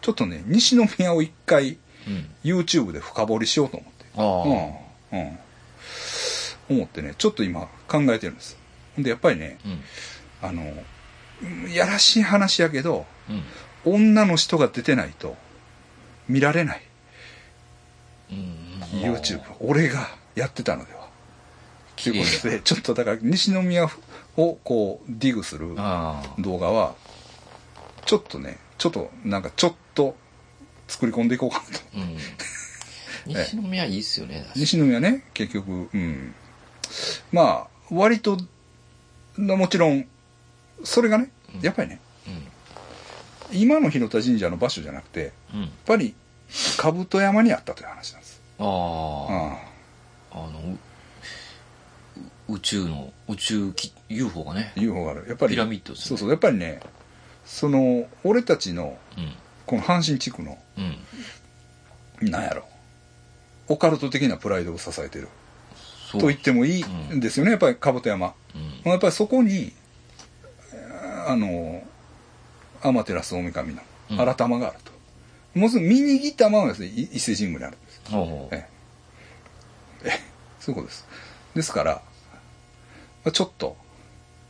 [0.01, 1.77] ちょっとね西宮を一回
[2.07, 2.29] うん。
[2.43, 4.05] YouTube で深掘りしようと思って。
[4.15, 4.21] あ
[5.13, 5.21] あうん。
[5.21, 6.77] うん。
[6.77, 8.57] 思ってねちょっと今考えてるんです。
[8.97, 9.81] でやっぱりねうん。
[10.41, 10.63] あの
[11.43, 13.43] うんやらしい話やけどうん。
[13.93, 15.35] 女の人が出てないと
[16.27, 16.81] 見られない。
[18.31, 18.79] うん。
[18.99, 20.93] YouTube 俺がやってたので。
[20.93, 20.94] は
[21.95, 23.85] ということでちょっとだから西宮
[24.37, 25.69] をこうディグする
[26.39, 26.95] 動画は
[28.05, 30.15] ちょっとねちょっとなんかちょっと
[30.87, 31.83] 作り込んでいこうかなと。
[31.95, 32.17] うん。
[33.33, 36.35] 西宮いいっすよね西宮ね結局うん。
[37.31, 38.37] まあ割と
[39.37, 40.07] なもちろん
[40.83, 41.31] それがね
[41.61, 41.99] やっぱりね
[43.51, 45.61] 今の広田神社の場所じゃなくてやっうん。
[45.61, 46.13] うんぱり
[46.77, 48.41] 兜山にあったという話なんです。
[48.59, 50.77] ああああのう
[52.49, 54.73] 宇宙の宇宙き UFO がね。
[54.77, 55.25] あ UFO がある。
[55.27, 56.07] やっぱりピラミッドですね。
[56.09, 56.29] そうそう。
[56.29, 56.79] やっぱりね
[57.45, 59.33] その俺たちのうん。
[59.65, 60.57] この阪神地区の
[62.21, 62.29] うん。
[62.29, 62.65] なんやろ。
[63.67, 65.27] オカルト的なプライドを支えてる。
[66.11, 66.21] そう。
[66.21, 67.19] と言ってもいいん。
[67.19, 67.51] ですよね。
[67.51, 68.33] やっぱり兜山
[68.85, 68.91] うん。
[68.91, 69.73] やっぱりそこに
[71.27, 71.81] あの
[72.81, 73.81] 天照大神の
[74.11, 74.17] うん。
[74.17, 74.91] 新玉があると、
[75.59, 76.87] もうすぐミニギ玉はですね。
[76.87, 78.01] い伊勢神宮にあるんです。
[78.11, 78.55] ほうほう。
[78.55, 78.69] え。
[80.03, 80.19] ええ。
[80.59, 81.07] そういうことです。
[81.55, 82.01] ですから
[83.25, 83.75] まあちょっと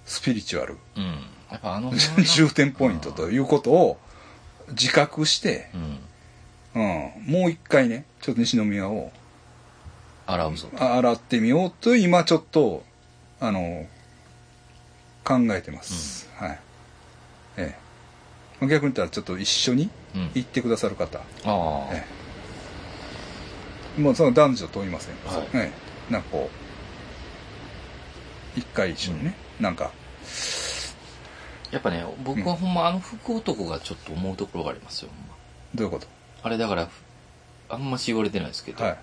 [0.05, 0.77] スピリチュアル。
[0.97, 1.03] うん。
[1.49, 1.91] やっぱあの
[2.35, 3.97] 重点ポイントということを
[4.69, 5.99] 自覚して、うん。
[6.75, 9.11] うん、もう一回ねちょっと西宮を
[10.27, 12.83] 洗うぞ洗ってみようと今ちょっと
[13.39, 13.87] あの
[15.23, 16.59] 考えてます、はい。
[17.57, 17.79] ええ。
[18.59, 20.31] まあ逆に言ったらちょっと一緒にうん。
[20.33, 21.89] 行ってくださる方、ああ。
[21.93, 22.05] え
[23.97, 24.01] え。
[24.01, 25.47] もうその男女問いません、はい。
[25.53, 25.71] え
[26.09, 26.11] え。
[26.11, 26.64] なんかこう
[28.55, 29.91] 一回一緒にね、なんか。
[31.71, 35.35] やっぱね僕はほんまあの福男がちょっと思うところがありますよほんま。
[35.73, 36.05] どういうこ
[36.41, 36.89] あれだから
[37.69, 38.97] あんまし言われてないですけど、とはい、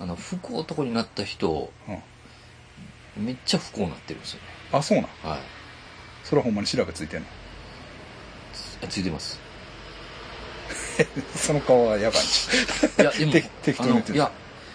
[0.00, 1.70] あの福男になった人
[3.16, 4.46] うん、めっちゃ不幸になってるんですよね。
[4.72, 5.06] あそうなん？
[5.22, 5.38] はい。
[6.24, 7.26] それはほんまに調べついてんの？
[8.82, 9.38] あついてます。
[11.36, 12.22] その顔はやばい。
[12.22, 14.30] いやでも適 適当に言ってるあ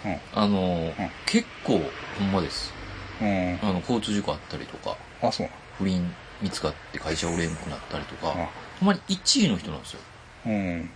[0.05, 1.09] のいやゃあの、うん。
[1.25, 1.81] 結構
[2.17, 2.71] ほんまです。
[2.73, 2.78] うん、うん、
[3.19, 8.33] あの交通事故あったりとかあそう不倫見つかって会社おれんくなったりとか、
[8.79, 9.99] ほんまに1位の人なんですよ。
[10.45, 10.53] うん。
[10.53, 10.89] うん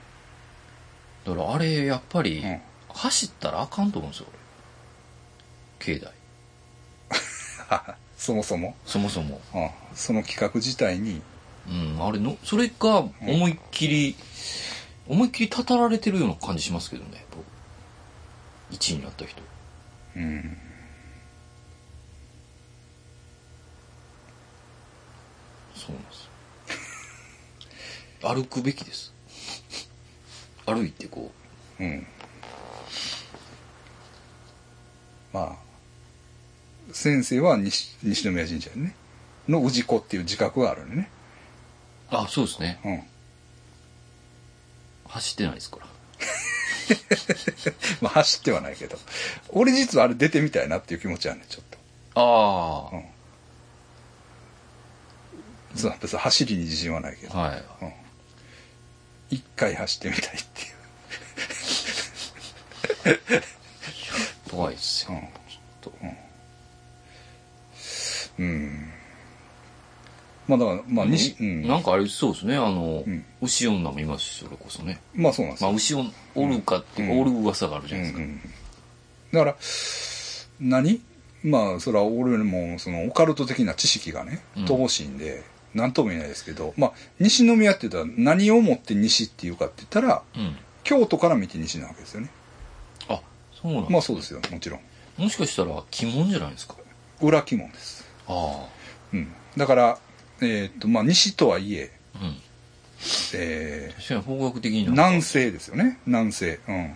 [1.26, 2.62] だからあれやっぱり、うん。
[2.90, 4.28] 走ったらあかんと思うんですよ
[5.80, 5.98] 俺。
[6.00, 6.12] 境内
[8.18, 9.42] そもそも、そもそも。
[9.54, 11.22] うん、その企画自体に。
[11.68, 14.16] うんあれのそれが思いっきり、
[15.08, 17.46] 思いっきりたたられてるような感じしますけどね僕
[18.76, 19.42] 1位になった人。
[20.18, 20.58] うん
[25.86, 26.24] そうなんです
[28.22, 28.34] よ。
[28.34, 29.14] 歩くべきです。
[30.66, 31.32] 歩いてこ
[31.80, 31.84] う。
[31.84, 32.08] ん。
[35.34, 35.56] まあ
[36.94, 38.96] 先生は西西宮神社にね
[39.50, 41.10] の氏子っていう自覚があるのね。
[42.12, 42.80] うあそうですね。
[42.86, 43.04] うん。
[45.10, 45.88] 走ってないですから。
[48.02, 48.98] まあ走ってはないけど。
[49.50, 51.78] 俺実はあれ出てみたいなっていう気持ちあるねちょっと。
[52.16, 53.13] ああ、うん
[55.74, 57.38] 別に走りに自信はないけど。
[57.38, 57.64] はい。
[59.36, 60.62] 一回走ってみたいって
[63.12, 63.42] いう。
[64.52, 65.18] 怖いっすよ。
[68.40, 68.46] うん。
[68.46, 68.90] うん。
[70.48, 71.68] まあだからまあ西うん。
[71.68, 73.26] なんかあれそうですね、あの、うん。
[73.42, 75.02] 牛女もいますし、それこそね。
[75.14, 75.70] まあそうなんですよ。
[75.70, 76.06] まあ、牛を
[76.36, 78.24] おるかっていうおる噂があるじゃないですか。
[78.24, 78.42] うんうん。
[79.32, 79.56] だから
[80.60, 81.02] 何？
[81.44, 84.66] まあそれは俺もそのオカルト的な知識がねうん。
[84.66, 90.56] 乏しいんで何とも言えないですけど、まあ西宮って言ったら何をもって西っていうかって言ったらうん。
[90.84, 92.30] 京都から見て西なわけですよね
[93.08, 93.22] あ、
[93.54, 94.80] そうなんまあそうですよもちろん
[95.18, 96.76] もしかしたら鬼門じゃないですか？
[97.22, 98.68] 裏鬼門です、あ
[99.14, 99.98] うん、だから
[100.42, 102.20] えーっとまあ西とはいえあ。
[102.22, 102.36] うん。
[103.34, 106.96] え確かに方角的に南西ですよね南西うん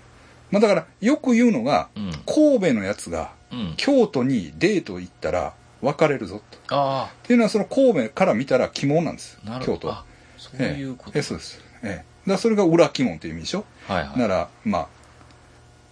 [0.51, 2.11] まあだからよく言うのがうん。
[2.25, 3.73] 神戸のやつがうん。
[3.77, 6.75] 京都にデート行ったら別れるぞと。
[6.75, 9.37] あっていうのはその神戸から見たら鬼門なんです。
[9.63, 9.87] 京都。
[9.87, 10.05] はあ
[10.37, 11.11] そういうこと。
[11.15, 11.21] ええ。
[11.21, 14.19] そうです、ええ、だそれが裏鬼門という意味でしょ、はいはい。
[14.19, 14.87] ならまあ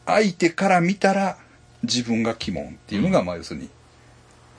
[0.06, 1.38] 相手から見たら
[1.84, 3.70] 自分が鬼門っていうのが、まあ要するに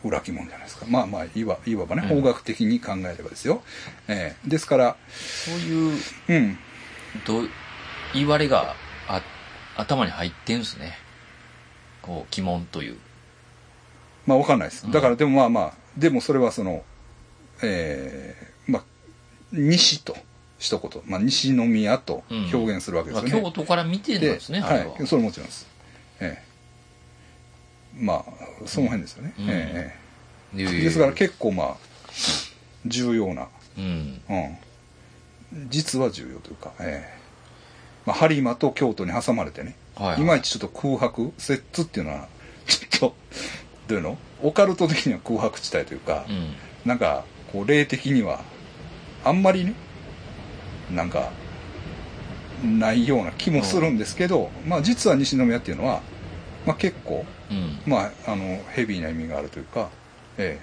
[0.04, 0.86] 裏鬼門じゃないですか。
[0.88, 2.22] まあまあいわいわばねうん。
[2.22, 3.62] 方角的に考えればですよ、
[4.08, 6.58] ええ、ですからそういう、うん。
[7.24, 7.48] どう、
[8.12, 8.74] 言われが、
[9.08, 9.22] あ、
[9.76, 10.98] 頭に入ってんすね。
[12.02, 12.98] こう、鬼門という。
[14.26, 16.84] まあわかんないですうんだからでもまあまあでもそれはその
[17.62, 18.36] え
[18.68, 18.82] えまあ
[19.52, 20.16] 西と
[20.58, 24.68] 一言、まあ、西宮と表現するわけですよね、京都から見てるんですね、は。
[24.68, 25.66] はい、それもちろんです。
[26.20, 26.46] ええ。
[27.98, 28.24] まあ、
[28.66, 29.34] その辺ですよね。
[29.38, 30.06] うんええ
[30.54, 31.76] ですから結構まあ、
[32.86, 34.20] 重要な、うん。
[34.30, 35.68] うん。
[35.68, 37.18] 実は重要というか、ええ。
[38.06, 42.28] まあ、播磨と京都に挟まれてね、はいはいいまいちちょっと空白、摂津っていうのは、
[42.66, 43.16] ちょっと、
[43.88, 44.18] どういうの？
[44.42, 46.54] オカルト的には空白地帯というか、うん。
[46.84, 48.42] なんか、こう、霊的には、
[49.24, 49.74] あんまりね、
[50.90, 51.30] なんか、
[52.64, 56.00] ないような気もするんですけど、まあ実は西宮っていうのは、
[56.66, 57.78] まあ結構、うん。
[57.86, 59.90] まあ、あの、ヘビーな意味があるというか、
[60.38, 60.58] え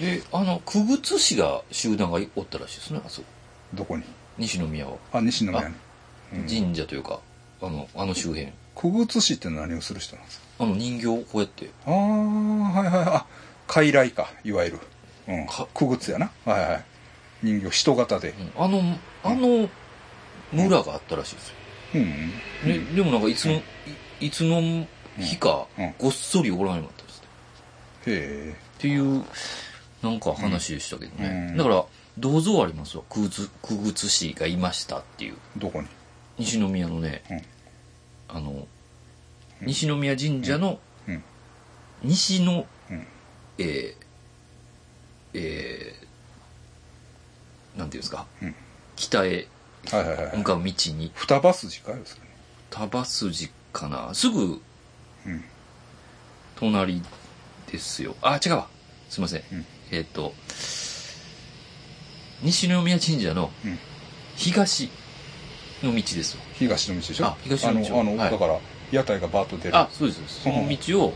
[0.00, 3.26] で、あの、久津市が集団がおったらしいですね、あそこ。
[3.74, 4.04] え、どこに？
[4.38, 4.96] 西宮は。
[5.12, 5.66] あ、西宮に。
[5.66, 5.74] うん
[6.48, 7.18] 神社というか、
[7.60, 8.52] あの、あの周辺。
[8.76, 10.44] 久久津市って何をする人なんですか？
[10.60, 13.14] あの人形をこうやって、ああ、はいはいはい。
[13.16, 13.26] あ、
[13.66, 14.78] 傀儡か、いわゆる。
[15.28, 15.46] うん。
[15.46, 16.30] か久久津やな。
[16.44, 16.84] はいはい。
[17.42, 18.30] 人形、人型で。
[18.30, 19.68] うんあの、あの
[20.52, 21.54] 村があったらしいですよ。
[21.94, 22.02] うん。
[22.64, 23.62] ね、でもなんかいつの、い
[24.20, 24.86] いつの
[25.18, 28.10] 日かうんうん、ごっそりおらんようになったんですって。
[28.10, 29.24] へっていう、
[30.02, 31.48] なんか話でしたけどね。
[31.50, 31.84] うんだから、
[32.18, 33.04] 銅像ありますわ。
[33.08, 35.36] 久津、久々津市がいましたっていう。
[35.56, 35.88] え、どこに？
[36.38, 37.42] 西宮のね、うん
[38.28, 38.66] あの、
[39.62, 41.22] 西宮神社のうん。
[42.02, 43.06] 西の、うん。
[43.58, 43.94] えー、
[45.34, 48.54] えー、なんていうんですか、うん
[48.96, 49.46] 北へ
[49.90, 50.36] はいはいはい。
[50.36, 52.22] 向かう道に、双葉筋かよ、それ。
[52.70, 54.12] 束筋かな？
[54.12, 54.60] すぐ
[55.26, 55.44] うん。
[56.56, 57.02] 隣
[57.70, 58.14] ですよ。
[58.20, 58.68] あ、違うわ。
[59.08, 59.42] すいません。
[59.52, 60.34] うんえっ、と、
[62.42, 63.78] 西宮神社のうん
[64.36, 64.90] 東
[65.82, 66.42] の道ですわ。
[66.54, 67.26] 東の道でしょ？
[67.26, 68.58] あ東の道あの、あのはいだから、
[68.90, 69.76] 屋台がバーッと出る。
[69.76, 70.42] あ、そうです。
[70.42, 71.14] その道を、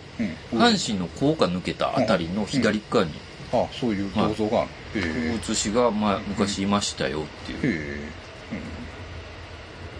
[0.52, 0.58] うん。
[0.58, 3.12] 阪神の高架抜けたあたりの左側に、
[3.52, 5.00] あ、そういう銅像がある。
[5.00, 7.54] へ大津市が、まあ、昔いましたよってえ。
[7.54, 7.60] いう。
[7.62, 8.10] へ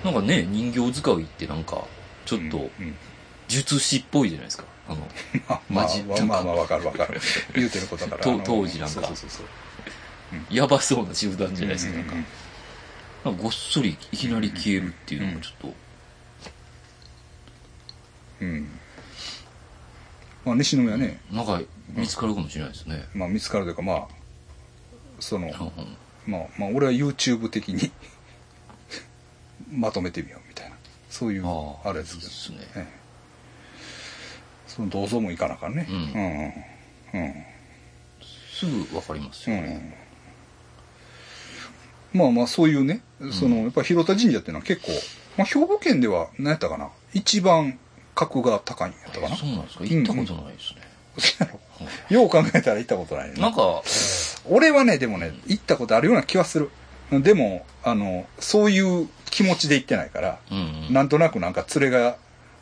[0.03, 0.05] え。
[0.05, 1.85] なんかね、人形使いってなんか、
[2.27, 2.97] ちょっと、うんうん
[3.47, 4.65] 術師っぽいじゃないですか。
[4.89, 5.07] あの、
[5.69, 5.87] まあ、
[6.27, 7.21] まあまあ、わかるわかる。
[7.55, 8.39] 言うてることだから。
[8.45, 9.03] 当時なんか。
[10.51, 11.93] やばそうな集団じゃないですか。
[11.93, 12.15] うんなんか、
[13.27, 15.75] なんかごっそりいきなり消えるっていうのもちょっと、
[18.41, 18.49] うん。
[18.49, 18.69] うん
[20.45, 23.05] まあ、西宮ね、なんか見つかるかもしれないですね。
[23.15, 24.09] まあ、見つかるというか、まあ、
[25.19, 25.49] その、
[26.27, 27.91] まあ、まあ、俺は YouTube 的に
[29.73, 30.77] まとめてみようみたいな。
[31.09, 32.29] そういう、あれですけど。
[32.29, 32.59] ですね。
[32.77, 33.05] ええ
[34.67, 35.87] その銅像もいかなあかんね。
[35.89, 35.95] うん
[37.15, 37.35] うんうん。
[38.53, 39.57] すぐわかりますよ。
[39.57, 39.95] うん。
[42.13, 44.91] まあまあそういうね、その、やっぱ広田神社っていうのは結構、
[45.37, 47.79] まあ兵庫県では何やったかな一番
[48.15, 49.85] 格が高いんやったかなそうなんですか？
[49.85, 50.81] 行ったことないですね。
[51.19, 51.61] そうやろ
[52.23, 53.35] よう考えたら行ったことないね。
[53.41, 53.83] なんか、
[54.49, 56.71] 俺はね、でもね、行ったことあるような気はする。
[57.11, 60.59] でも、あの、そういう気持ちで行ってないから、うん
[60.89, 60.93] うん。
[60.93, 62.17] なんとなくなんか連れが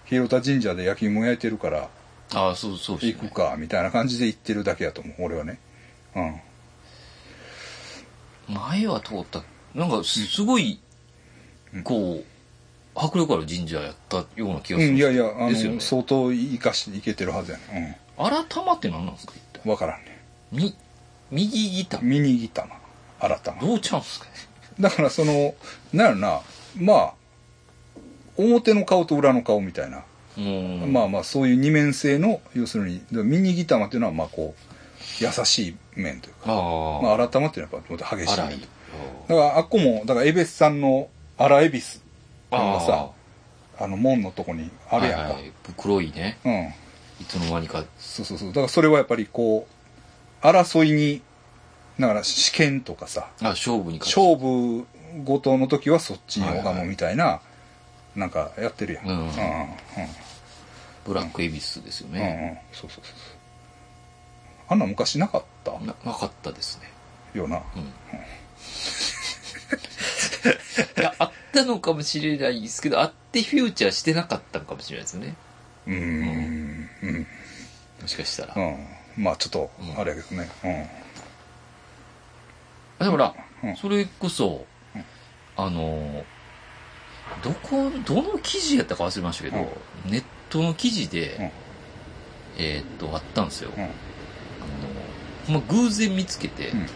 [0.07, 1.89] 広田神社で焼き芋焼いてるから、
[2.35, 5.59] ああ、そうそうね行くか、みたいな感じで行ってるだけやと思う、俺はね。
[6.17, 6.41] うん。
[8.55, 9.43] 前は通った、
[9.75, 10.81] なんかすごい、
[11.85, 12.25] こう、
[12.95, 15.81] 迫力ある神社やったような気がするうん、んですいやいや、あの。
[15.81, 17.99] 相当生かしていけてるはずやね。
[18.17, 19.33] 新玉って何なんですか？
[19.37, 19.71] 一体うん。
[19.71, 20.23] わからんね。
[20.53, 20.75] み、
[21.31, 22.03] 右ギター。
[22.03, 22.75] ミニギターな。
[23.21, 24.27] 新たなどうちゃうんすか？
[24.27, 24.33] ね
[24.81, 25.55] だからその
[25.93, 26.41] なんやろな
[26.77, 27.13] まあ
[28.37, 30.03] 表の顔と裏の顔みたいな、
[30.39, 38.67] うんまあまあそういう二面性の要するにでミニギタマっていうのはまあこう優しい面というかああまあ新玉っていうのはやっぱもっと激しい面と
[39.29, 42.01] だからあっこもだから恵比寿さんの荒恵比寿
[42.53, 43.11] あがさ
[43.79, 45.53] あの門のとこにあるやんか、はいはい。
[45.77, 46.39] 黒いね。
[46.45, 46.73] うん。
[47.21, 47.85] いつの間にか。
[47.99, 48.49] そうそうそう。
[48.49, 49.67] だからそれはやっぱりこ
[50.43, 51.23] う争いに
[51.99, 54.87] だから試験とかさあ勝負に勝負
[55.25, 57.41] ごとの時はそっちに拝むみたいな、
[58.17, 59.25] なんかやってるやん、うんうん。
[59.25, 59.33] うん
[61.05, 62.21] ブラック恵比寿ですようんうん。
[62.23, 63.17] ね、そうそうそう。
[64.69, 65.73] あんな昔なかった？
[65.81, 66.89] ななかったですね。
[67.35, 67.61] よな。
[67.75, 67.83] うん。
[67.83, 67.87] い
[71.03, 75.35] やあったのかもしれないですけどあってフューチャーしてなかったのかもしれないですね。
[75.87, 76.89] うーん。
[77.03, 77.27] うん。
[78.01, 79.23] もしかしたら、うん。
[79.23, 79.99] まあちょっとうん。
[79.99, 80.49] あれやけどね。
[82.99, 83.35] だから、
[83.65, 83.77] うん。
[83.77, 85.05] それこそ、うん。
[85.57, 86.25] あの
[87.43, 89.57] どこどの記事やったか忘れましたけど、
[90.07, 91.51] ネットの記事で、うん。
[92.59, 93.83] えーっとあったんですよ、うん。
[93.83, 96.87] うんあのま偶然見つけて、うん。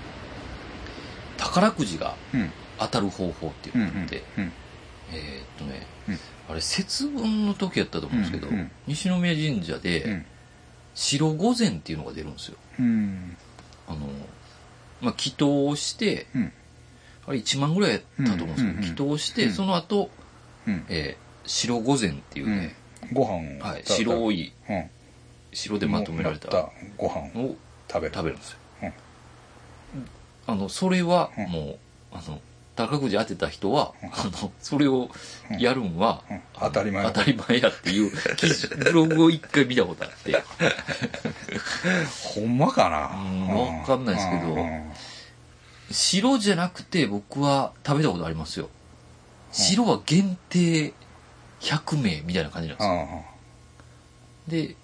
[1.36, 4.52] 宝くじがうん当たる方法っていううんので、うん。
[5.12, 6.18] えーっとね、うん。
[6.48, 10.26] あれ節分の時やったと思うんですけど、うんうん西宮神社で、うん。
[10.94, 12.56] 白御前っていうのが出るんですよ。
[12.80, 13.36] うん。
[13.88, 13.98] あの
[15.00, 16.52] まあ祈祷をして、うん。
[17.26, 19.52] あれ1万ぐらいやったと思うんですけど、うんうんうん祈祷して、うん。
[19.52, 20.10] その後、
[20.66, 20.84] うん。
[20.88, 22.74] えー白御前っていうね、
[23.12, 23.92] ご飯をはい、た。
[23.94, 24.90] 白いうん。
[25.52, 27.56] 白でまとめられたたご飯をを
[27.88, 28.14] 食べる。
[28.14, 28.92] 食べるんですよ、うん。
[30.48, 31.48] あのそれはうん。
[31.50, 31.78] もう、
[32.12, 32.40] あの
[32.76, 35.08] 宝くじ当てた人は、あのそれを
[35.58, 36.22] やるんは、
[36.58, 37.04] 当たり前。
[37.06, 40.42] 当たり前やっていう記事ブログを一回見たことあって。
[42.34, 43.10] ほんまかな。
[43.16, 44.92] うんわかんないですけどうん。
[45.90, 48.68] 白じゃなくて僕は食べたことありますよ。
[49.52, 50.92] 白は限定
[51.60, 53.24] 100名みたいな感じなんですよ。
[54.48, 54.76] で、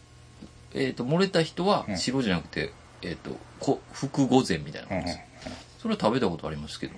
[0.74, 1.99] えっと漏れた人はうん。
[1.99, 2.72] 白じゃなくて、
[3.03, 5.05] えっとこ福御前みたいなうんうん。
[5.05, 5.32] 感じです
[5.82, 6.95] それは食べたことありますけど、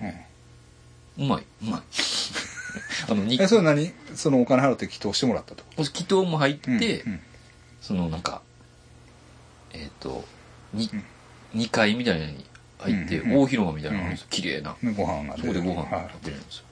[1.17, 1.43] うまい。
[1.63, 1.81] うまい。
[3.09, 3.91] あのにえそれは何？
[4.15, 6.69] そのお金払って祈祷してもらったと祈祷も入って、
[7.01, 7.19] うん
[7.81, 8.41] そのなんか
[9.73, 10.25] えっ、と
[10.73, 11.03] に、うん
[11.61, 12.45] 2階みたいなのに
[12.79, 14.15] 入って、うんうん大広間みたいなのがあるん。
[14.15, 14.75] ですよ綺麗な。
[14.83, 16.63] うんご飯がそこでご飯は食べれるんですよ。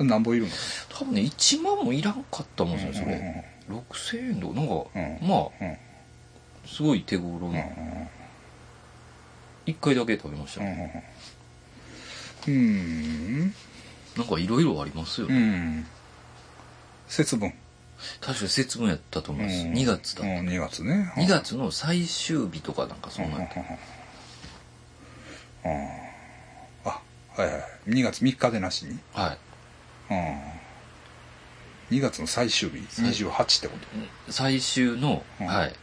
[0.00, 0.50] いなんぼいるの？
[0.88, 3.76] 多分ね1万もいらんかったもんですよそれ、うん。
[3.78, 4.54] 6000円とか。
[4.54, 5.76] なんか、うんまあうん。
[6.66, 7.60] すごい手頃うんな、
[9.66, 10.60] 1回だけ食べました。
[10.60, 11.12] ね、
[12.46, 13.54] うんうん
[14.16, 15.86] なんかいろいろありますようね、ん。
[17.08, 17.52] 節分。
[18.20, 19.72] 確かに節分やったと思います、うん。
[19.72, 21.12] 2月だ、うん2月ね。
[21.16, 23.60] 2月の最終日とかなんかそんなった。
[23.60, 23.66] うん
[26.84, 27.00] あ
[27.36, 28.98] はいはい2月3日でなしに。
[29.12, 29.36] は
[30.10, 30.14] い。
[31.90, 31.96] うん。
[31.98, 33.76] 2月の最終日28ってこ
[34.28, 35.46] 最終の、うん。
[35.46, 35.74] はい。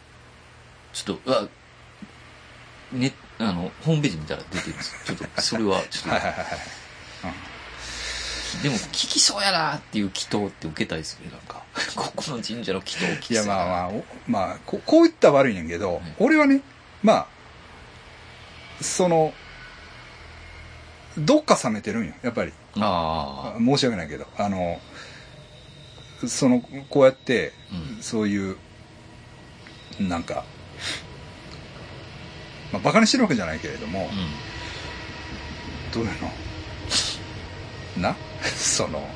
[0.93, 1.47] ちょっとあ
[2.91, 4.95] ねあのホームページ見たら出てるんです。
[5.05, 7.48] ちょっとそれはちょっと、とはいはいはいはい
[8.63, 11.63] でも聞きそうやなっていう祈祷って受けたいですねなんか。
[11.95, 13.65] ここの神社の祈祷聞きいやそうやな。
[13.65, 16.61] まあまあおまあここう言ったら悪いねんけど、ん俺はね
[17.03, 19.33] まあその
[21.17, 22.53] どっか冷めてるんよやっぱり。
[22.75, 24.27] あ申し訳ないけど。
[24.37, 24.79] あの
[26.27, 28.03] そのこうやってうん。
[28.03, 28.57] そういう
[29.99, 30.45] なんか、
[32.71, 36.31] まあ、バカにしてるわけじゃないけれども、あどういうの？
[38.09, 38.15] な？
[38.57, 39.07] その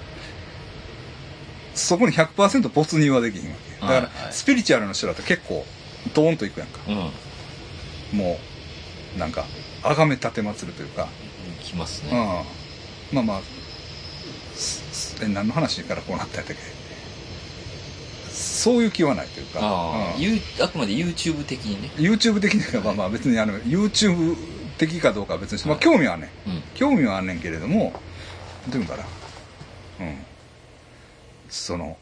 [1.76, 3.82] そこに100%没入はできひんわけ。
[3.82, 4.04] だから、はい。
[4.04, 5.66] はいスピリチュアルの人だと結構
[6.14, 6.80] ドーンといくやんか。
[6.88, 6.98] うん。
[6.98, 7.12] うん
[8.14, 8.38] も
[9.16, 9.46] うなんか
[9.82, 11.08] 崇め立てまつるというか、
[11.62, 12.12] 来ますうん。
[12.12, 12.46] ね、
[13.12, 13.42] まあまあ
[15.22, 16.62] え何の話からこうなったんやったっけ。
[18.32, 20.64] そういう気はないというか、ああ、うん。
[20.64, 21.92] あくまで YouTube 的にね。
[21.98, 24.36] YouTube 的にはまあまあ別にあの YouTube
[24.78, 25.84] 的かどうかは別にして、まあ、はい。
[25.84, 26.50] 興味はねん。
[26.50, 26.64] うん。
[26.76, 27.94] 興味はあんねんけれども
[28.70, 29.04] どういうんかな。
[30.00, 30.18] うん。
[31.50, 31.98] その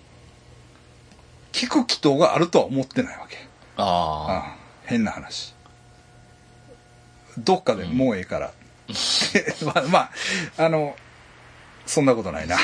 [1.52, 3.38] 聞く祈祷があるとは思ってないわけ。
[3.78, 4.56] あああ。
[4.86, 5.54] 変な話。
[7.38, 8.54] どっかでもうええから、
[9.66, 10.12] まあまあ
[10.58, 10.96] あの
[11.86, 12.58] そんなことないな。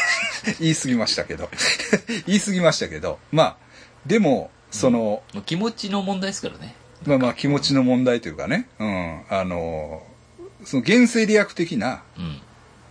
[0.60, 1.50] 言い過ぎましたけど。
[2.26, 3.18] 言い過ぎましたけど。
[3.32, 3.56] まあ
[4.06, 6.74] でもその、あ気持ちの問題ですからね。
[7.04, 10.02] まあまあ気持ちの問題というかね、うん、あの、
[10.64, 12.40] その原生利益的な、うん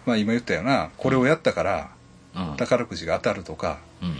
[0.05, 1.89] まあ今言ったような、これをやったから
[2.35, 4.11] うん宝くじが当たるとか、うんう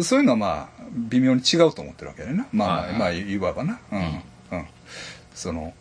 [0.00, 2.46] んそういうのはまあ微妙に違うと思ってるわけだよな。
[2.52, 3.78] まあまあ、はいはいまあいわばな。
[3.92, 3.98] うん。
[3.98, 4.66] うんうん。
[5.34, 5.72] その、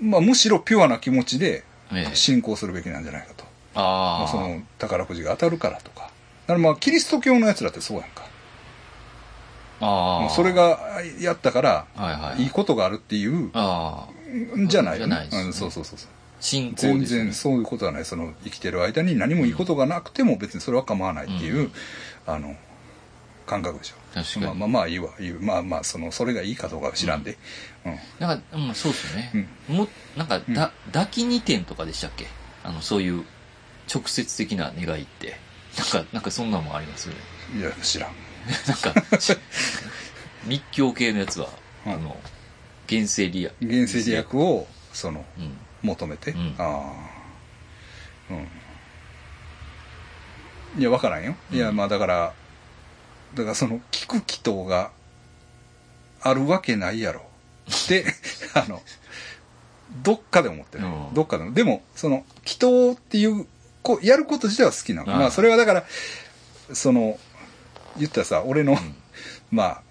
[0.00, 4.18] まあ、むしろピュアな気持ちでええ信仰するべきなんじゃないかと、ああ。
[4.20, 6.12] まあその宝くじが当たるからとかだか
[6.54, 8.24] らまあキリスト教のやつらってそうやんか
[9.80, 10.30] ああ。
[10.30, 10.78] それ、が
[11.20, 12.44] やったからはいはい。
[12.44, 14.56] いいことがあるっていうああ。
[14.56, 16.08] んじゃないよじゃないですねうん、そうそうそうそう
[16.42, 17.04] 信仰ね。
[17.04, 21.72] 全然そういうことはないその生きてる間に何もいいことがなくても別にそれは構わないっていう、うん。
[22.26, 22.54] あの
[23.46, 23.96] 感覚でしょ。
[24.14, 24.46] 確かに。
[24.46, 25.10] まあまあまあいいわ。
[25.20, 27.38] いいまあまあそのそれがいいかどうかは知らんで、
[27.86, 27.98] うん。
[28.18, 29.48] なんか、うん、そうですよね。
[29.68, 32.26] も、なんか、だ、抱き二点とかでしたっけ？
[32.64, 33.24] あの、そういう、
[33.92, 35.36] 直接的な願いって。
[35.76, 37.60] なんか、なんかそんなのもありますよね。
[37.60, 38.10] いや知らん。
[38.68, 38.94] なんか、
[40.46, 41.48] 密教系のやつは、
[41.86, 41.92] うん。
[41.92, 42.16] あの、
[42.88, 43.52] 原生利益。
[43.60, 45.58] 原生利益をそのうん。
[45.82, 46.54] 求めて、うん。
[46.58, 46.62] ああ。
[48.30, 48.48] うん。
[50.80, 52.32] いや分からんよ、いやまあだから
[53.34, 54.90] だからその聞く祈祷が
[56.22, 57.22] あるわけないやろ。
[57.70, 58.04] って
[58.54, 58.82] あの
[60.02, 61.14] どっかで思ってる、うん。
[61.14, 61.52] どっかでも。
[61.52, 63.46] でもその祈祷っていう
[63.82, 65.84] こうやること自体は好きなの、はいまあそれはだから
[66.72, 67.18] その
[67.98, 68.96] 言ったらさ俺の、ん。
[69.50, 69.82] まあ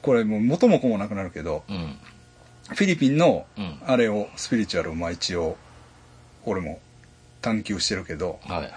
[0.00, 1.98] これもう元も子もなくなるけどうん。
[2.74, 3.78] フィリピンのうん。
[3.86, 5.56] あれをスピリチュアルをまあ一応
[6.44, 6.80] 俺も
[7.40, 8.72] 探求してるけどはいはい。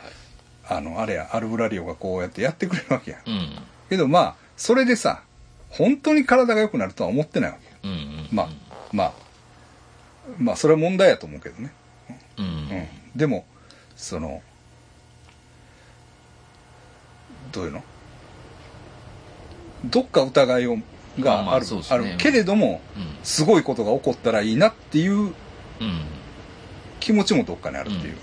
[0.67, 3.57] あのあれやアルブラリオがこうやってやってくれるわけやうん。
[3.89, 5.23] けどまあそれでさ
[5.69, 8.27] 本当に体が良くなるとは思ってないわけうんうん。
[8.31, 8.49] まあ
[8.91, 9.13] まあ
[10.39, 11.71] まあそれは問題やと思うけどね、
[12.37, 12.45] うん。
[12.45, 13.45] うん、でも
[13.95, 14.41] その
[17.51, 17.83] どういうの？
[19.85, 20.77] どっか疑いを
[21.19, 23.17] がある,、あるけれどもうん。
[23.23, 25.33] すごいことが起こったらいいなっていううん。
[26.99, 28.17] 気持ちもどっかにあるっていう、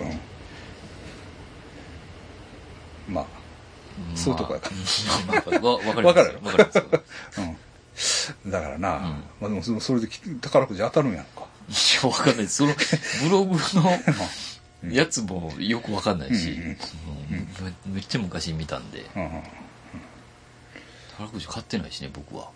[3.09, 3.15] うん。
[3.15, 3.43] まあ
[4.15, 4.71] そういうとこやか
[5.29, 5.57] ら。
[5.59, 6.83] まあわわかるわかります。
[8.45, 9.03] うん、だからな、ん。
[9.41, 11.47] まあ、でもそそれでき宝くじ当たるんやんか。
[11.69, 11.73] い
[12.03, 12.49] や、わかんない。
[12.49, 12.75] その、
[13.23, 13.57] ブログ
[14.85, 16.77] のやつもよくわかんないし、め
[17.87, 19.05] めっちゃ昔見たんで、
[21.13, 22.51] 宝くじ買ってないしね、僕は。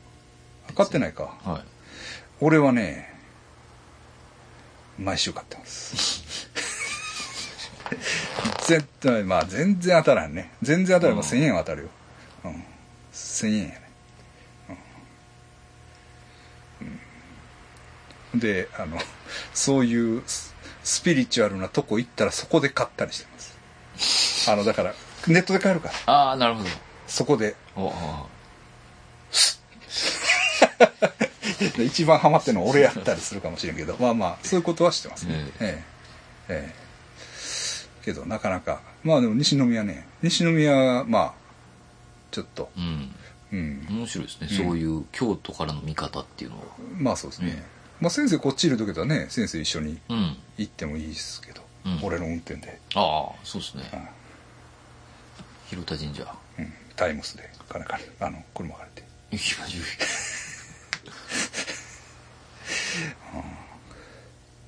[0.74, 1.34] 買ってないか。
[1.44, 1.62] はい。
[2.40, 3.14] 俺はね
[4.98, 6.48] 毎週買ってます。
[8.66, 10.52] 絶対まあ全然当たらんね。
[10.62, 11.88] 全然当たれば1000円は当たるよ、
[12.44, 12.64] うん、
[13.12, 13.90] 1000円やね、
[16.80, 17.00] うん。
[18.34, 18.40] うん。
[18.40, 18.98] であの
[19.54, 23.38] そういうススピリチュアルなとこ行ったらそこで買ったりしてま
[23.98, 24.50] す。
[24.50, 24.94] あのだから
[25.26, 26.12] ネットで買えるから。
[26.12, 26.68] ああ、なるほど。
[27.08, 27.56] そこで。
[27.74, 28.26] おあ
[29.80, 30.25] で
[31.84, 33.96] 一番ハマってるのは俺やったりするかもしれんけど。
[33.98, 35.84] まあまあそういうことはしてますね、え
[36.48, 36.48] え。
[36.48, 38.04] ええ。
[38.04, 38.80] けどなかなか。
[39.02, 40.06] まあでも西宮ね。
[40.22, 41.34] 西宮はまあ
[42.30, 42.70] ちょっと。
[42.76, 43.14] うん。
[43.52, 43.86] うん。
[43.90, 44.56] 面白いですね、うん。
[44.56, 46.64] そういう京都からの見方っていうのは。
[46.98, 47.62] まあそうですね、うん
[47.98, 50.36] まあ先生こっちいる時はね先生一緒にうん。
[50.58, 52.00] 行ってもいいですけど、うん。
[52.02, 53.84] 俺の運転で、ああ、そうですね。
[53.92, 54.08] うん。
[55.68, 56.34] 広田神社。
[56.58, 59.08] うん、タイムスで金借りあの車借りて。
[59.32, 60.45] 行きましょ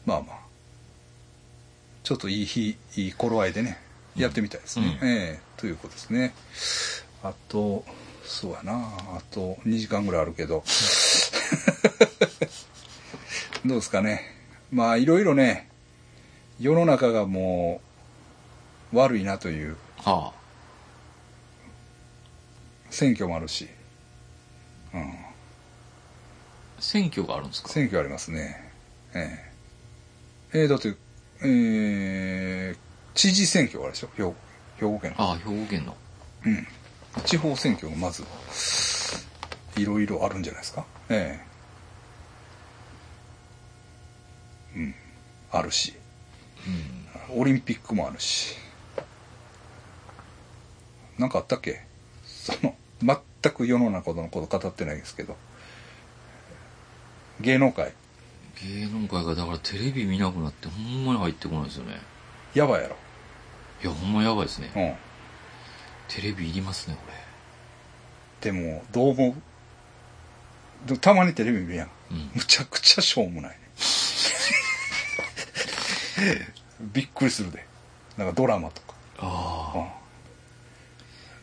[0.07, 0.39] まあまあ。
[2.03, 3.79] ちょっといい日いい頃合いでね
[4.17, 5.09] やってみたいですね、うん。
[5.09, 6.33] ええということですね。
[7.23, 7.85] あと
[8.25, 8.73] そうやな。
[9.17, 10.65] あと2時間ぐらいあるけど。
[13.67, 14.35] どうですかね。
[14.73, 15.69] まあいろいろね
[16.59, 17.83] 世の中がも
[18.93, 19.77] う悪いなというう。
[19.99, 20.33] は
[22.91, 23.69] 選挙もあるし、
[24.95, 25.28] うん、あ。
[26.81, 27.69] 選挙があるんですか？
[27.69, 28.71] 選挙ありますね。
[29.15, 29.39] え
[30.53, 30.61] え。
[30.61, 30.95] えーだって
[31.43, 32.79] えー
[33.15, 34.11] 知事選挙があるでしょ？
[34.17, 34.35] 兵庫
[34.79, 35.31] 兵庫県の。
[35.31, 35.97] ああ、兵庫県の。
[36.47, 36.67] うん。
[37.25, 38.23] 地方選挙がまず
[39.77, 40.85] いろいろあるんじゃないですか？
[41.11, 41.41] え
[44.75, 44.79] え。
[44.79, 44.95] うん。
[45.51, 45.95] あるし。
[47.33, 47.41] うん。
[47.41, 48.57] オリンピックもあるし。
[51.19, 51.81] なんかあったっけ？
[52.25, 55.37] その全く世の中のこと語ってないですけど
[57.41, 57.93] 芸能界。
[58.63, 62.01] 芸能界がだからテレビ見なくなってほんまに入ってこないですよね。
[62.55, 62.97] やばいやろ。
[63.83, 64.73] いや、ほんまやばいですね。
[64.75, 64.95] うん。
[66.09, 67.03] テレビいりますね、こ
[68.41, 69.37] でもどう思
[70.89, 70.99] う？
[70.99, 71.87] たまにテレビ見るやん。
[71.87, 71.93] れ。
[72.13, 72.31] うん。
[72.35, 73.59] むちゃくちゃしょうもないね。
[76.93, 77.67] びっくりするで。
[78.17, 79.79] なんかドラマとか、ああ。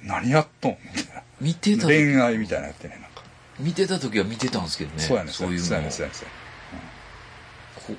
[0.01, 0.77] うん、何やっとん？
[0.93, 2.99] みたい見てた恋愛みたいなやってね
[3.59, 5.01] 見てた時は見てたんですけどね。
[5.01, 6.17] そうやねそういうのそうやねそうやね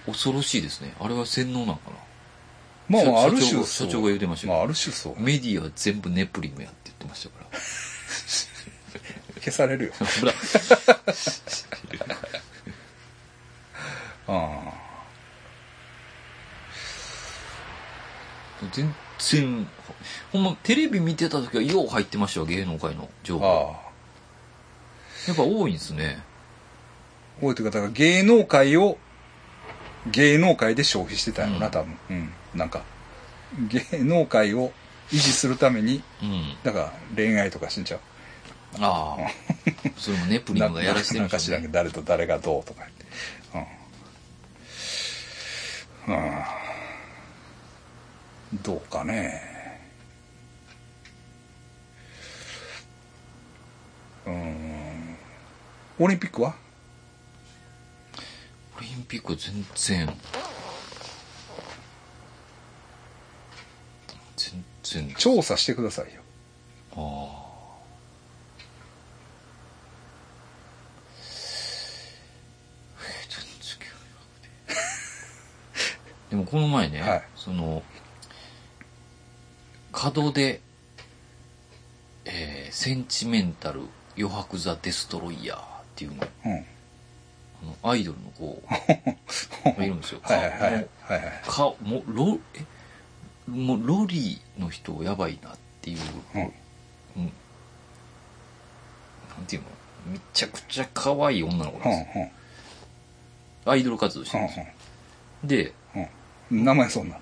[0.06, 0.94] 恐ろしいですね。
[1.00, 1.96] あれは洗脳なんかな。
[2.88, 7.58] まあまあある種が社長が言ってましたまあある種そうメディアは全部ネプリムやって言ってましたから。
[9.40, 10.32] 消されるよ ほら。
[14.28, 14.86] ああ
[18.72, 19.66] 全然、
[20.32, 23.46] ほんま、テレビ見てた時はよう入ってましたよ、芸能界の情報。
[23.46, 23.85] ああ
[25.26, 26.22] やっぱ多いんですね。
[27.40, 28.96] 多いというかだから芸能界を
[30.10, 31.72] 芸能界で消費してたんやろな、うん。
[31.72, 31.98] 多分。
[32.10, 32.32] うん。
[32.54, 32.82] なんか
[33.68, 34.72] 芸能界を
[35.10, 36.56] 維持するためにうん。
[36.62, 38.00] だから恋愛とかしんちゃう。
[38.80, 39.30] ああ。
[39.98, 41.38] それもネプリンがやらしてるなんんか。
[41.38, 42.82] 知らんけど誰と誰がどうとか。
[43.52, 43.76] 言って
[46.08, 46.42] うん、うん、
[48.62, 49.56] どうかね。
[54.26, 54.75] うん
[55.98, 56.54] オリンピックは？
[58.76, 60.14] オリンピックは全然。
[64.36, 65.14] 全然。
[65.16, 66.20] 調査してくださいよ
[66.92, 67.46] ああ。
[76.30, 77.82] でもこの前ね、はいその、
[79.92, 80.60] 角で、
[82.26, 83.80] えーセンチメンタル
[84.18, 86.52] 余白ザ・デストロイヤーっていうの、うん。
[86.52, 86.56] あ
[87.82, 88.62] のアイドルの子
[89.64, 90.20] が いるんですよ。
[90.22, 90.86] はいはいはい。
[91.48, 95.98] かもロ、え、もう、ロリの人やばいなっていう、
[96.34, 96.42] うん。
[96.42, 96.44] う
[97.20, 97.24] ん。
[97.24, 97.30] な
[99.42, 99.68] んていうの？
[100.12, 102.30] めちゃくちゃ可愛い女の子なんですよ。
[103.64, 104.66] アイドル活動してるんですよ。
[105.44, 105.72] で、
[106.50, 107.20] 名前そんなの？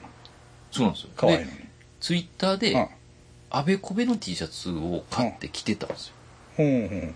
[0.72, 1.10] そうなんですよ。
[1.16, 1.50] 可愛いのに。
[1.50, 1.64] で、
[2.00, 2.58] ツイッターうん。
[2.58, 2.88] で、
[3.50, 6.14] あべこべの T シャツを買って着てたんですよ。
[6.56, 7.14] ほんほん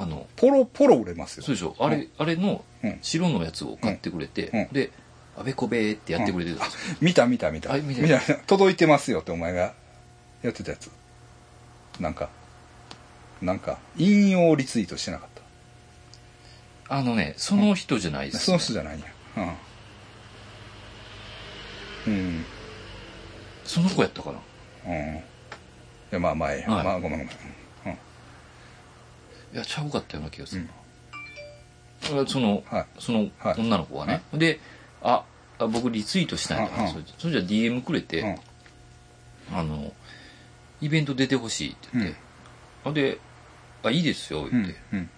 [0.00, 1.42] あの、ポロポロ売れますよ。
[1.42, 1.76] そうでしょ。
[1.78, 2.98] あれ、あれのうん。
[3.02, 4.90] 白のやつを買ってくれて、で、
[5.36, 6.96] あべこべってやってくれてたんですよ。
[7.02, 7.74] 見た見た見た。
[7.74, 8.20] あ見た見た。
[8.46, 9.74] 届いてますよってお前が
[10.42, 10.90] やってたやつ。
[12.00, 12.30] なんか
[13.42, 15.28] なんか引用リツイートしてなかっ
[16.88, 16.94] た。
[16.96, 18.56] あのね、その人じゃないです、そね。
[18.56, 19.06] の人じゃないんや。
[22.06, 22.14] うん。
[22.14, 22.44] うん。
[23.64, 24.38] その子やったかな。
[24.86, 25.16] うん。
[25.16, 25.20] い
[26.12, 26.70] やまあまあええや。
[26.70, 26.84] はい。
[26.86, 27.28] まあごめんごめん
[29.52, 32.26] いや、ちゃうかったような気がするな。
[32.26, 32.86] その、はい。
[32.98, 33.60] そのはい。
[33.60, 34.22] 女の子がね。
[34.32, 34.60] で、
[35.02, 35.24] あ、
[35.58, 37.04] あ僕リツイートしたいんだから、うんうん。
[37.18, 39.58] それじゃ DM くれて、うん。
[39.58, 39.92] あの、
[40.80, 42.14] イベント出てほしいって言って、
[42.84, 43.18] あで、
[43.82, 44.76] あ、いいですよ、うん言って。
[44.92, 45.10] うん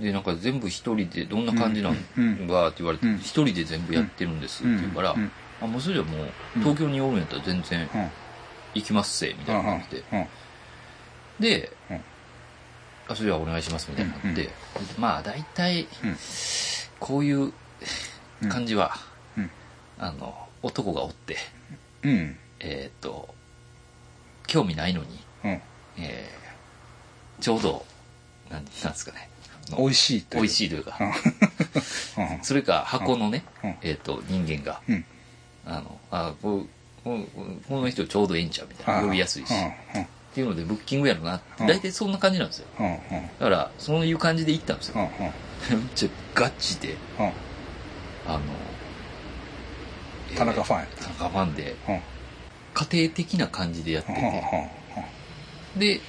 [0.00, 5.30] で、なんか全部一人でどんな感じなんうんがって言われてうん、一人で全部やってるんですって言うからうんうん、
[5.60, 6.28] あ、もうそれじゃもう、
[6.60, 8.10] 東京におるんやったら全然うん。
[8.74, 10.04] 行きますせ、みたいな感じで。
[10.12, 10.26] うん。
[11.38, 12.00] で、うん
[13.10, 14.50] あ、それじゃあお願いしますみたいになって、
[14.98, 16.16] まあ大体、うん。
[16.98, 17.52] こういう
[18.48, 18.94] 感じは、
[19.36, 19.50] うん。
[19.98, 21.36] あの、男がおって、
[22.02, 22.36] うん。
[22.60, 23.34] えっ、と、
[24.46, 25.50] 興味ないのに、うん。
[25.98, 26.40] えー
[27.40, 27.84] ちょうど、
[28.50, 29.30] なんなんですかね。
[29.76, 30.42] 美味しいという。
[30.42, 30.98] 美味しいというか、
[32.18, 32.44] うん。
[32.44, 33.76] それか箱のね、うん。
[33.82, 35.04] えっ、と、人間が、うん。
[35.64, 36.66] あの、あ、こ
[37.02, 37.18] こ
[37.70, 39.54] の人ちょうどええんちゃうみたいな、呼びやすいし、
[40.30, 41.66] っうんていうのでブッキングやろなって、うん。
[41.66, 42.66] 大体そんな感じなんですよ。
[43.38, 44.94] だから、そういう感じで行ったんですよ。
[44.96, 47.26] めっちゃガチで、うん。
[47.26, 48.40] あの、
[50.30, 51.74] えー田中ファンやっ田中ファンで、
[52.74, 54.70] 家庭的な感じでやってて、
[55.76, 56.00] で、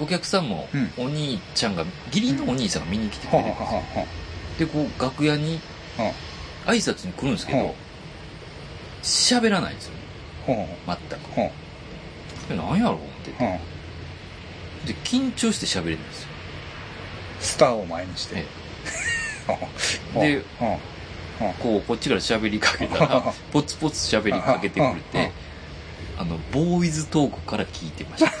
[0.00, 3.56] お客さんもうん、お兄ちゃんが、義理のお兄さんが見に来てくうんれて、
[4.58, 5.60] で、こう、楽屋に
[6.66, 7.58] 挨拶に来るんですけうん。
[7.68, 7.74] ど、
[9.04, 9.92] 喋らないんですよ
[10.48, 10.96] ね、全
[12.58, 12.60] く。
[12.62, 12.98] 何やろう
[13.30, 13.44] って。
[13.44, 14.86] うん。
[14.86, 16.28] で、緊張して喋れるんですよ。
[17.40, 18.44] スターを前にして。
[20.14, 21.52] でうん。
[21.60, 23.22] こう、こっちから喋りかけたら、
[23.52, 25.00] ポツポツ喋りかけてくれうん。
[25.00, 25.32] て、
[26.18, 28.32] あの、ボーイズトークから聞いてました。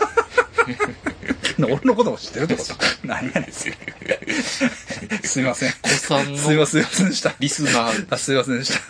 [1.64, 2.74] 俺のことも知ってるってこと？
[3.06, 3.52] 何やねん。
[3.52, 3.68] す
[5.40, 5.72] いません。
[5.82, 6.84] 子さんのすいません。
[6.84, 7.34] すいませんでした。
[7.38, 8.80] リスナー、あすいませんでした。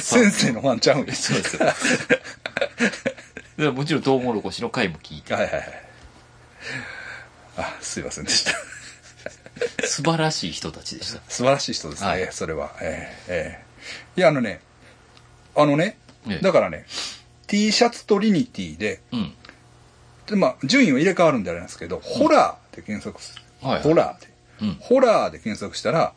[0.00, 1.06] 先生のファンちゃうん。
[1.06, 1.56] ですそうです。
[1.56, 1.74] よ。
[3.62, 5.64] でもちろんトウモロコシの回も聞いて、はいはいはい。
[7.58, 8.52] あすいませんでした。
[9.86, 11.20] 素晴らしい人たちでした。
[11.28, 12.28] 素晴らしい人ですね、はい。
[12.32, 12.72] それは。
[12.80, 13.64] えええ
[14.16, 14.20] え。
[14.20, 14.60] いやあのね
[15.54, 15.96] あのね
[16.28, 16.42] ええ。
[16.42, 16.86] だからね
[17.46, 19.32] T シャツトリニティでうん。
[20.26, 23.82] でまあ順位を入れ替わるんであれなんですけど、ホラーで検索する、はいはい。
[23.82, 24.28] ホラーで
[24.62, 24.76] うん。
[24.80, 26.14] ホラーで検索したら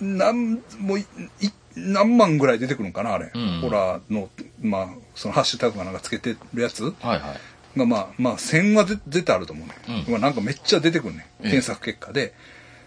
[0.00, 0.98] なんもう
[1.76, 3.60] 何万ぐらい出てくるのかなあれ、うん。
[3.60, 4.28] ホラーの
[4.60, 6.84] まあそのハッシュタグかなんかつけてるやつ。
[6.84, 7.34] はいは
[7.76, 7.78] い。
[7.78, 9.74] がまあまあ1000は出絶対あると思うね、
[10.06, 10.12] うん。
[10.12, 11.50] まあなんかめっちゃ出てくるねええ。
[11.50, 12.34] 検索結果で、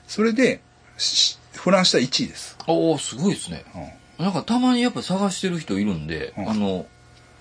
[0.08, 0.62] それで
[0.98, 3.64] しフランスは1位です、おおすごいですね。
[4.18, 6.50] なんかたまにやっぱ探してる人いるんで、うん。
[6.50, 6.86] あの、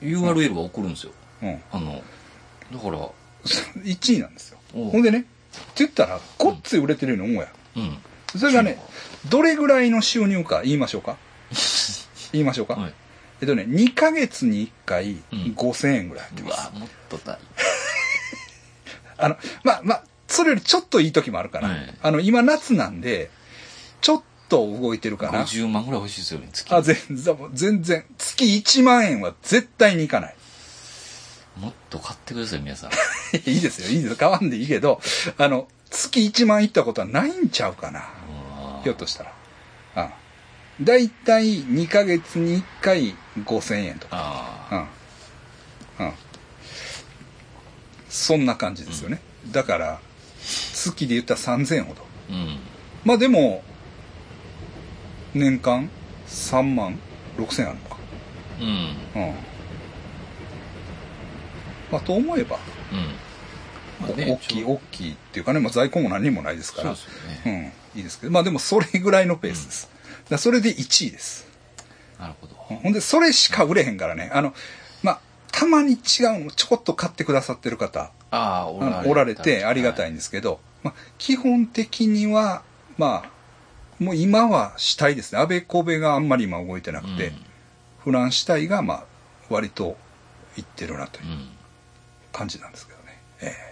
[0.00, 1.12] URL は送るんですよ。
[1.42, 1.48] うん。
[1.48, 2.02] うん、あの、
[2.72, 3.08] だから、
[3.82, 4.58] 1位なんですよ。
[4.72, 5.28] ほんでねって
[5.76, 7.50] 言ったらごっつい売れてるように思うや
[7.82, 7.86] ん。
[7.86, 7.98] うん。
[8.38, 8.78] それがね
[9.28, 11.16] どれぐらいの収入か言いましょうか？
[12.32, 12.74] 言いましょうか？
[12.74, 12.94] はい。
[13.40, 16.70] えっとね、2ヶ月に1回うん5000円ぐらい入ってます。
[16.70, 17.38] うわ、もっとない。
[19.18, 23.30] あの、まあまあ、それよりちょっといい時もあるから、はいあの、今夏なんで、
[24.00, 25.44] ちょっと動いてるかな。
[25.44, 26.74] 50万ぐらい欲しいですよね、月。
[26.74, 30.36] あ、全然、全然、月1万円は絶対にいかない。
[31.58, 32.90] もっと買ってください、皆さん。
[33.48, 34.16] いいですよ、いいですよ。
[34.16, 35.00] 買わんでいいけど、
[35.36, 38.08] あの、月1万いったことはないんちゃうかな。
[38.82, 39.32] ひょっとしたら。
[39.94, 40.10] あ
[40.80, 44.16] だいたい2ヶ月に1回5000円とか。
[44.70, 44.88] あ
[46.00, 46.06] うん。
[46.06, 46.12] うん。
[48.08, 49.20] そんな感じですよね。
[49.50, 50.00] だから、
[50.40, 52.02] 月で言ったら3000円ほど。
[52.02, 52.32] あ。
[52.32, 52.58] うん。
[53.04, 53.62] まあでも、
[55.34, 55.88] 年間
[56.26, 56.98] 3万
[57.36, 57.96] 6000円あるのか。
[58.60, 58.66] うん。
[59.22, 59.34] うん。
[61.90, 62.58] まあと思えば、
[62.90, 64.08] うん。
[64.08, 66.94] まあね大きい、大きいっていうかね、まあ在庫も何にもないですから。
[66.96, 67.72] そうですよね。
[67.74, 67.81] うん。
[67.94, 68.32] いいですけど。
[68.32, 69.88] まあでもそれぐらいのペースです。
[70.28, 71.46] だそれで1位です。
[72.18, 72.54] なるほど。
[72.54, 74.30] ほんで、それしか売れへんからね。
[74.32, 74.54] あの、
[75.02, 75.20] まあ、
[75.50, 78.68] たまに違うのちょこっと買ってくださってる方、ああ、
[79.06, 80.08] おられてありがたい。
[80.08, 82.62] いんですけど、まあ、基本的には、
[82.96, 83.30] まあ、
[84.02, 85.40] もう今は死体ですね。
[85.40, 87.44] 安倍小部があんまり今動いてなくて、うん
[88.02, 89.04] フラン死体が、まあ、
[89.48, 89.96] 割と
[90.58, 91.48] いってるなといううん。
[92.32, 93.22] 感じなんですけどね。
[93.40, 93.71] ええ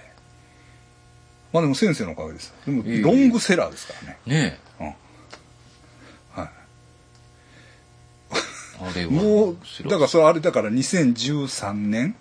[1.53, 2.55] まあでも先生のおかげです。
[2.65, 4.19] でも、ロングセラーですからね。
[4.27, 4.87] ねうん。
[4.87, 4.93] は
[6.45, 6.51] い。
[8.33, 8.91] え。
[8.91, 9.11] あれは。
[9.13, 12.15] もう、だからそれあれだから2013年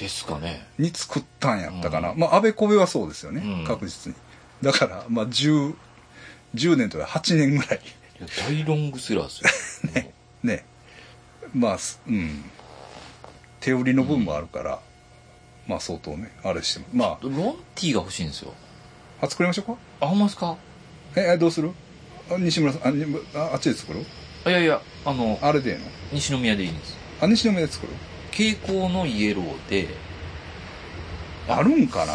[0.00, 0.66] ですかね。
[0.78, 2.12] に作ったんやったかな。
[2.12, 3.42] うまあ、安倍小部はそうですよね。
[3.44, 4.16] うん確実に。
[4.62, 5.74] だから、まあ、10、
[6.54, 7.80] 10年とか8年ぐらい。
[8.18, 9.92] いや大ロングセラーですよ。
[9.94, 10.14] ね。
[10.42, 10.64] ね。
[11.54, 12.44] まあ、すうん。
[13.60, 14.80] 手売りの分もあるから、
[15.70, 16.86] まあ、相当ね、あれしても。
[16.92, 17.32] まロン
[17.76, 18.52] ティーが欲しいんですよ。
[19.22, 19.76] あ、あ、作りましょうか？
[20.00, 20.56] あ、ほんまですか？
[21.14, 21.70] え、えどうする？
[22.28, 23.04] あ西村さん、あ、に
[23.34, 24.04] ああっちで作る
[24.44, 25.84] あいやいや、あの、あれでええの？
[26.12, 26.96] 西宮でいいんです。
[27.20, 27.92] あ、西宮で作る
[28.32, 29.88] 蛍光のイエローで、
[31.48, 32.14] あるんかな？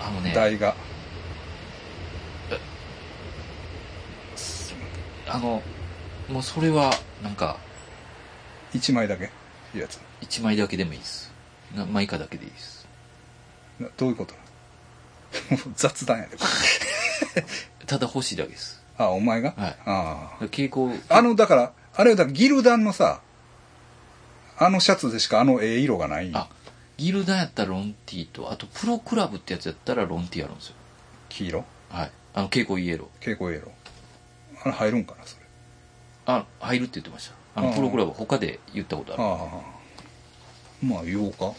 [0.00, 0.74] あのね、台が。
[5.26, 5.62] あの、
[6.28, 6.92] もうそれは、
[7.22, 7.56] なんか、
[8.74, 9.28] 1枚だけい
[9.76, 9.98] うやつ。
[10.20, 11.32] 一枚だけでもいいです。
[11.74, 12.73] なマイカだけでいいです。
[13.84, 14.40] などういうことな
[15.66, 15.72] の？
[15.76, 16.44] 雑談やで、こ
[17.36, 17.42] れ
[17.86, 18.82] ただ欲しいだけです。
[18.96, 19.54] あ、お前が？
[19.56, 20.36] はいああ。
[20.40, 23.20] 蛍光、あの、だから、あれはだギルダンのさ、
[24.56, 26.30] あのシャツでしかあのええ色がない。
[26.32, 26.48] あ、
[26.96, 30.74] ギルダンやったらロンティーと、あとプロクラブってやつやったらロンティーあるんですよ。
[31.28, 31.64] 黄色？
[31.90, 32.10] はい。
[32.34, 33.08] あの、蛍光イエロー。
[33.18, 33.70] 蛍光イエロー。
[34.62, 35.42] あれ入るんかな、それ？
[36.26, 37.34] あ、入るって言ってました。
[37.56, 39.22] あの、プロクラブ他で言ったことある。
[39.22, 39.74] ああ。
[40.84, 41.52] まあ、言おうか。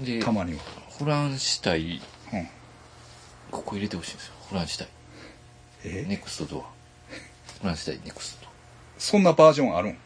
[0.00, 0.60] で、たまには。
[1.02, 2.00] フランシタイ、
[2.32, 2.48] うん。
[3.50, 4.34] ここ入れてほしいんですよ。
[4.48, 4.88] フランシタイ。
[5.84, 6.04] え？
[6.08, 6.62] ネクストドア。
[7.60, 8.46] フランシタイ、ネクスト
[8.98, 9.98] そんなバージョンあるん？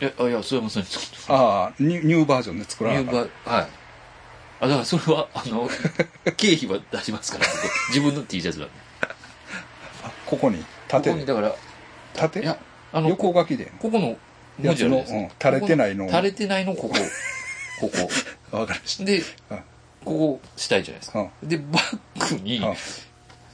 [0.00, 0.10] ドア。
[0.10, 3.18] いや、あいや、それもそれ作ってああ、ニューバージョンで作らなニューバ
[3.52, 3.68] はい。
[4.60, 5.68] あ、だからそれは、あの、
[6.36, 8.74] 経費は出しますから、僕自分の T シャツなんで。
[10.04, 11.52] あここに、こ縦こに、だから、
[12.14, 12.56] 縦いや、
[12.92, 13.72] あの、横書きで。
[13.80, 14.16] ここの
[14.60, 15.04] 文字のうん
[15.42, 16.94] 垂れてないのここ垂れてないの、ここ。
[17.80, 18.08] ここ。
[18.58, 19.56] わかりましで、た。
[19.56, 19.60] こ
[20.04, 21.30] こしたいじゃないですか。
[21.42, 22.74] うんで、バッグにうん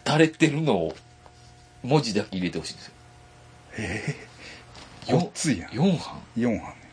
[0.06, 0.94] 垂れてるのを、
[1.82, 2.92] 文字だけ入れてほしいんですよ。
[3.78, 4.16] え
[5.08, 5.70] えごっついやん。
[5.70, 5.98] 4版。
[6.36, 6.90] 4版ね。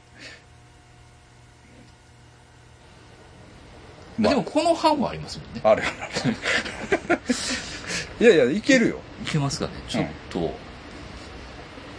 [4.18, 5.62] まあでも、この版はありますもんね。
[5.64, 7.16] あるよな。
[8.26, 9.00] いやいや、いけるよ。
[9.26, 10.54] いけますかねちょっと、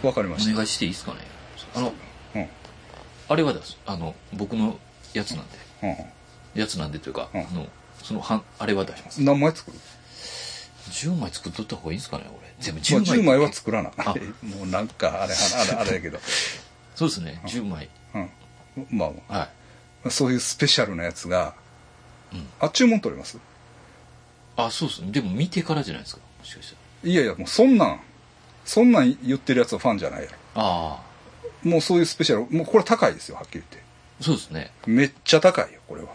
[0.07, 0.51] わかりました。
[0.51, 1.19] お願いしていいですかね
[1.75, 1.93] あの、
[2.35, 2.49] うん。
[3.29, 3.77] あれはです。
[3.85, 4.79] あの、僕の
[5.13, 5.68] やつなんで。
[5.83, 7.67] うやつなんでというか、の、
[8.03, 9.25] その版、あれは出しますん。。
[9.25, 9.77] 何枚作る
[10.91, 12.53] ？10枚作っとった方がいいんですかね俺。
[12.59, 13.19] 全部まあ10枚。
[13.19, 14.13] 10枚は作らなあ
[14.43, 16.19] もうなんか、あれ、あれ、あれやけど。
[16.95, 17.89] そうですね、10枚。
[18.15, 18.29] うん。
[18.91, 19.49] まあまはい。
[20.05, 21.53] あ、そういうスペシャルなやつが、
[22.33, 23.37] うんあ、注文取れます？
[24.55, 25.11] あ、そうですね。
[25.11, 26.21] でも見てからじゃないですか。
[26.39, 26.75] もしかした
[27.05, 27.11] ら。
[27.11, 27.99] いやいや、もうそんなん、
[28.65, 30.35] そんなん言ってるやつはファンじゃないやろ。
[30.55, 31.01] あ
[31.63, 33.88] あ、もうそういうスペシャル、もうこれ高いですよ、はっきり言って。
[34.21, 34.71] そうですね。
[34.85, 36.09] めっちゃ高いよ、これは。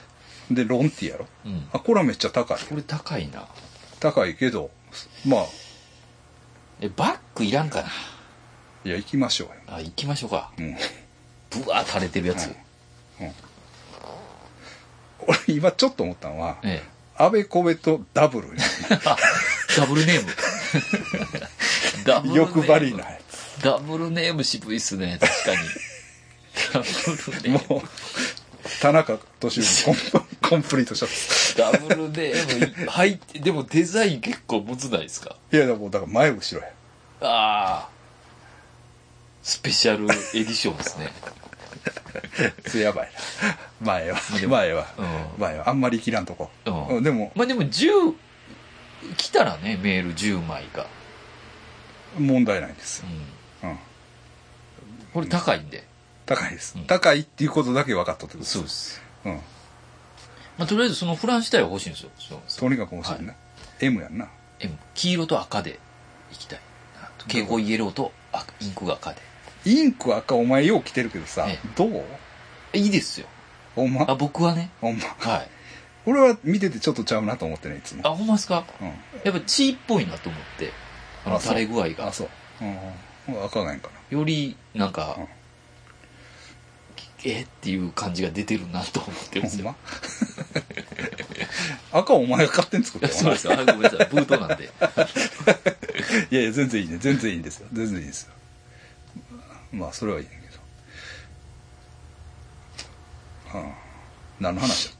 [0.50, 1.26] で、ロンティやろ？
[1.44, 1.68] うん。
[1.72, 2.58] あ、これはめっちゃ高い。
[2.58, 3.46] これ高いな。
[4.00, 4.70] 高いけど、
[5.26, 5.46] まあ、
[6.80, 7.88] え、バッグいらんかな？
[8.84, 9.54] いや、行きましょうよ。
[9.68, 10.50] あ、行きましょうか。
[10.58, 10.76] うん。
[11.50, 12.46] ぶわー垂れてるやつ。
[12.46, 12.54] うん
[15.24, 17.22] 俺、今ちょっと思ったのは、ええ。
[17.22, 18.48] 安倍小部とダブル
[19.76, 20.32] ダブルネーム。
[22.04, 23.18] ダブルネーム欲張りなや
[23.62, 25.58] ダブルネーム渋いっすね、確かに。
[27.68, 27.82] もう、
[28.80, 31.56] 田中俊之コンプコンプリートシャツ。
[31.56, 35.36] ダブルネーム、はい、でもデザイン結構むずないですか？
[35.52, 36.72] いや、でもだから前後ろや。
[37.22, 37.88] ああ。
[39.42, 41.10] スペシャルエディションですね。
[42.66, 48.14] それやばいな前は前はうん前はあんまり生きらんとこ、うんうんでもまあでも10、
[49.16, 50.86] 来たらね、メール10枚が。
[52.18, 53.02] 問題ないです
[53.62, 53.70] う、ん。
[53.70, 53.78] うん、
[55.14, 55.84] これ高いんで。
[56.26, 56.84] 高いです、うん。
[56.86, 59.02] 高いっていうことだけ分かったってことですそうです。
[59.24, 59.34] うん、
[60.58, 62.10] まあとりあえずそのフラン自体は欲しいんですよ。
[62.58, 63.34] とにかく欲しいな、
[63.80, 64.28] M やんな。
[64.60, 65.78] M 黄色と赤で
[66.32, 66.60] いきたい。
[67.18, 69.20] 蛍光イエローと赤インクが赤で。
[69.64, 71.68] インク赤お前よう着てるけどさ、ええ。
[71.76, 72.04] どう？
[72.72, 73.26] いいですよ。
[73.76, 74.06] ほんま？
[74.08, 74.70] あ、僕はね。
[74.80, 75.04] ほんま？
[75.18, 75.48] はい。
[76.04, 78.02] 俺は見ててちょっとちゃうなと思ってねいつも。
[78.04, 78.64] あ、ほんまですか？
[78.80, 78.88] うん。
[78.88, 80.72] やっぱ血っぽいなと思って。
[81.24, 82.08] あの垂れ具合が。
[82.08, 82.12] あ。
[82.12, 82.28] そう、
[83.28, 85.28] うん、赤がいいんかより、なんかうん、
[87.24, 87.42] え？
[87.42, 89.74] っていう感じが出てるなと思ってるんですよ。
[91.92, 93.52] 赤お前が勝手に作ったよそうですよ。
[93.52, 94.08] あごめんなさい。
[94.10, 94.64] ブートなんで。
[96.30, 96.98] いやいや全然いいね。
[96.98, 97.68] 全然いいんですよ。
[97.72, 98.32] 全然いいですよ。
[99.72, 100.46] まあそれはいいねんけ
[103.54, 103.58] ど。
[103.60, 103.72] うん
[104.40, 104.96] 何の話だっ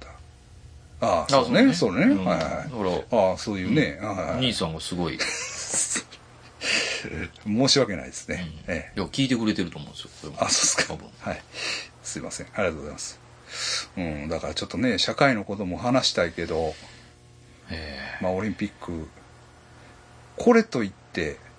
[1.01, 1.07] た？
[1.07, 1.75] ああそうね。
[1.75, 2.25] そうね、うん。
[2.25, 2.49] はいはい。
[2.49, 2.67] だか
[3.11, 4.37] ら、ああそういうね、はいはい。
[4.47, 5.19] 兄さんがすごい、い
[7.45, 9.01] 申し訳ないですね、ええ。
[9.01, 10.33] や、聞いてくれてると思うんですよ。
[10.39, 10.85] あそうですか。
[10.95, 11.09] 多分。
[11.21, 11.43] はい
[12.03, 12.47] すいません。
[12.55, 13.21] ありがとうございます。
[13.97, 16.75] うんだからちょっとね社会のことも話したいけど
[17.71, 19.09] えまあオリンピック
[20.37, 21.53] これといってえ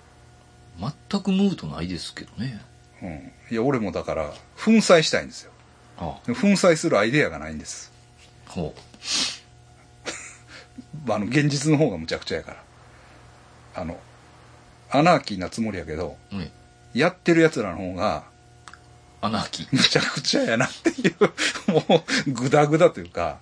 [1.10, 2.60] 全くムードないですけどね。
[3.02, 3.32] うん。
[3.50, 4.32] いや俺もだから
[4.64, 5.52] 粉砕したいんですよ。
[5.98, 7.92] あでも粉砕するアイデアがないんです。
[8.46, 8.74] ほ
[11.08, 12.62] あの現実の方がむちゃくちゃやから。
[13.76, 13.98] あの
[14.90, 16.36] アナーキーなつもりやけどう。
[16.36, 16.52] ね。
[16.92, 18.24] やってるやつらの方が
[19.24, 19.68] アナーキー。
[19.72, 21.14] むちゃくちゃやなっていう。
[21.88, 23.38] もうグダグダというか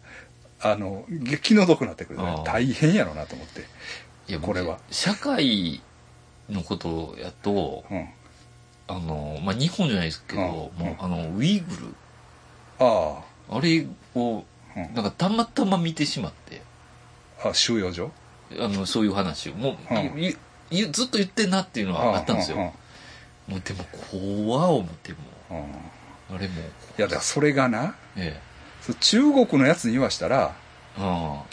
[0.60, 1.04] あの
[1.42, 2.42] 気の毒なってくるね。
[2.44, 3.66] 大変やろなと思って。
[4.28, 4.78] いや、これは。
[4.90, 5.82] 社会
[6.48, 8.08] のことやと、うん。
[8.86, 10.86] あの、まあ、日本じゃないですけど、うん。
[10.86, 11.94] もう、あの、ウイグル、
[12.78, 13.20] あ
[13.50, 13.60] あ。
[13.60, 14.44] れを、
[14.76, 14.94] うん。
[14.94, 16.62] なんかたまたま見てしまって、
[17.44, 18.12] ああ収容所？
[18.58, 20.92] あの、そういう話を、もう、うん。
[20.92, 22.56] ずっと言ってんなっていうのはあったんですよ。
[23.48, 25.18] もうでも、怖思っても、
[26.30, 26.54] あれも、
[26.96, 28.40] やだからそれがなえ
[28.80, 30.54] そう中国のやつに言わしたら
[30.98, 31.02] え。
[31.02, 31.44] あ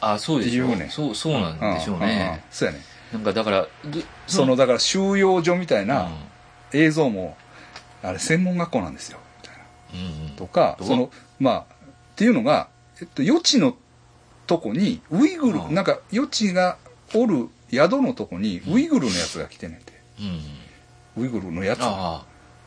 [0.00, 0.14] あ。
[0.14, 0.66] あ、そうでしょ。
[0.66, 2.44] 言うねそう、そうなんでしょうね。
[2.50, 2.80] そうやね
[3.12, 3.68] なんかだから、ど
[4.26, 6.10] そのだから収容所みたいなうん。
[6.72, 7.36] 映像も
[8.02, 9.18] あれ専門学校なんですよ。
[9.42, 9.64] みたいな
[9.94, 10.36] うんうん。
[10.36, 11.64] とかそのまあっ
[12.16, 12.68] ていうのが、
[13.00, 13.74] えっと、余地の
[14.46, 15.74] とこにウイグル、うん。
[15.74, 16.76] なんか余地が
[17.14, 20.26] おる宿のとこにウイグルのやつが来てんねんて、うん。
[21.16, 21.24] うん。
[21.24, 21.80] ウイグルのやつ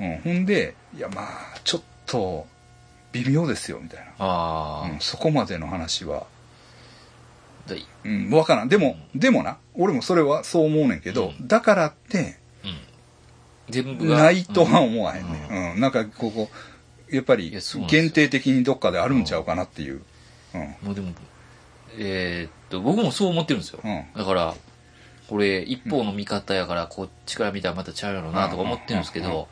[0.01, 1.27] うん、ほんでいやまあ
[1.63, 2.47] ちょっと
[3.11, 4.25] 微妙ですよみたいあ。
[4.25, 4.87] ああ。
[4.87, 6.25] な、うん、そこまでの話は、
[8.03, 12.77] うん、分からんでも、でもな俺もそれはそう思うねんけど、うんだからってうん。
[13.69, 14.17] 全部が。
[14.23, 16.49] ないとは思わへんね、うんなんかここ
[17.09, 17.51] やっぱり
[17.89, 20.01] 限定的にどっかであるんちゃうかなっていう、
[20.53, 21.11] うんもうでも、
[21.97, 23.81] えーっと、僕もそう思ってるんですよ。
[23.83, 24.55] うんだから、
[25.27, 29.47] これ、一方の見方やから、こっちから見たらまたちゃうやろなとか思ってるんですけど、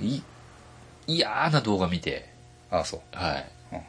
[0.00, 0.22] い、
[1.06, 2.28] 嫌な動画見て、
[2.70, 3.00] ああそう。
[3.12, 3.50] はい。
[3.72, 3.80] うん。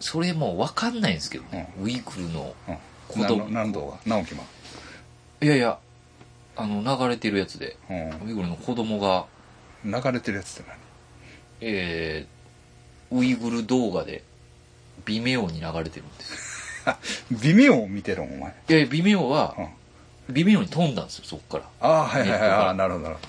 [0.00, 2.78] それもう分かんないんですけどね、ウイグルのうん、
[3.08, 4.44] 子供何何度が直樹も、
[5.40, 5.78] いやいや、
[6.56, 9.26] あの、流れてるやつで、うウイグルの子供が、
[9.86, 10.70] ん、流れてるやつって
[11.60, 14.24] えー、ウイグル動画で、
[15.04, 16.84] 微妙に流れてるんです
[17.30, 19.54] 微妙を見てるんお前、いや微妙は
[20.28, 21.64] う、ん、微妙に飛んだんですよ、そっから。
[21.80, 22.40] ああはいはいはい。
[22.50, 23.20] ああなるほどなるほ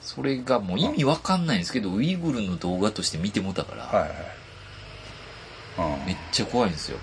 [0.00, 4.18] それがもう意味わかんないんですけど、ウイグルの動画として見てもたから、どはいはい。
[4.18, 6.98] はいめっちゃ怖いんですよ。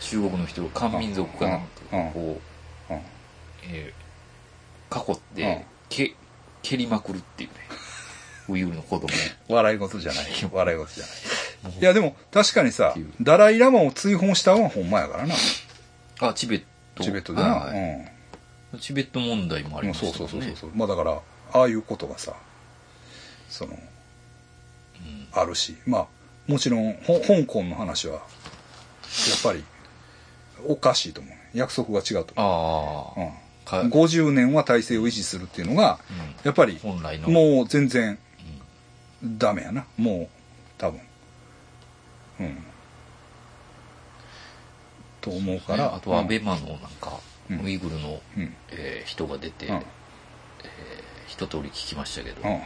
[0.00, 1.66] 中国の人、漢民族かなんか
[2.12, 2.40] こ
[2.90, 3.00] う、うん。
[3.70, 4.00] えー
[4.92, 5.36] 囲っうん。
[5.36, 6.14] て、け、
[6.62, 7.54] 蹴りまくるっていうね。
[8.48, 9.06] ウイグルの子供。
[9.06, 9.08] を。
[9.54, 10.26] 笑い事じゃない。
[10.50, 11.78] 笑い事じゃない。
[11.78, 15.34] いやでも確かにさダライ・ラマを追放したのはほんまやからな。
[16.20, 16.64] あ、チベッ
[16.94, 17.04] ト。
[17.04, 17.78] チベットでな、はい
[18.72, 18.80] うん。
[18.80, 20.28] チベット問題もありうんましたそう。
[20.28, 20.70] そうそうそう。
[20.74, 21.20] まあだから
[21.52, 22.34] ああいうことがさ
[23.48, 26.06] そのうんあるしまあ
[26.46, 28.22] もちろんほ香港の話はやっ
[29.42, 29.64] ぱり
[30.66, 31.40] おかしいと思うね。
[31.54, 33.32] 約束が違うと思ああ、
[33.66, 36.16] う、かうん、50年は体制を維持するっていうのがうん。
[36.44, 37.28] やっぱり本来の。
[37.28, 38.18] もう全然
[39.24, 39.84] ダメやな。
[39.96, 40.28] もう
[40.78, 41.00] 多分。
[42.40, 42.56] うん。
[45.20, 45.92] と思うから、ね。
[45.96, 47.18] あとはアベうんマのなんか、
[47.50, 47.60] うん。
[47.64, 48.54] ウイグルの、うん。
[48.70, 49.66] えー人が出て、
[51.30, 52.58] 一通り聞きましたけど、うん。
[52.58, 52.64] こ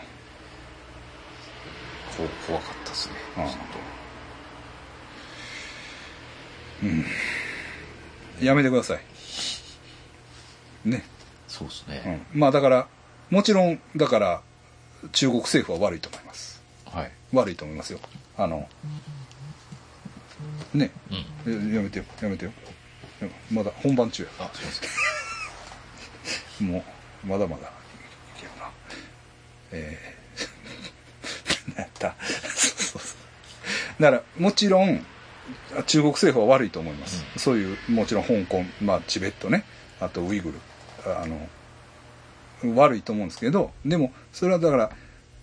[2.25, 3.15] う怖かったですね。
[3.37, 3.45] うん。
[3.47, 3.53] ちょ
[8.43, 9.01] っやめてください。
[10.89, 11.05] ね、
[11.47, 12.27] とそうですね。
[12.35, 12.89] うん、まあだから
[13.29, 14.41] もちろんだから
[15.12, 16.62] 中国政府は悪いと思います。
[16.87, 17.12] はい。
[17.35, 17.99] 悪いと思いますよ。
[18.39, 18.67] あの
[20.73, 20.91] ね。
[21.47, 21.73] うん。
[21.73, 22.05] えやめてよ。
[22.23, 22.53] やめてよ。
[23.21, 24.73] やまだ本番中やあすいま
[26.59, 26.69] せん。
[26.73, 26.85] も
[27.25, 27.84] うまだまだ
[29.75, 32.14] えー、 何やった。
[32.29, 33.14] そうそうそ
[33.99, 34.03] う。
[34.03, 35.05] だからもちろん
[35.87, 39.64] 中国政府は悪いと思います、そういうもちろん香港、まあ、チベットね。
[40.01, 40.61] あとウイグル。
[41.07, 41.49] あの
[42.77, 44.91] 悪いと思うんですけどでもそれはだから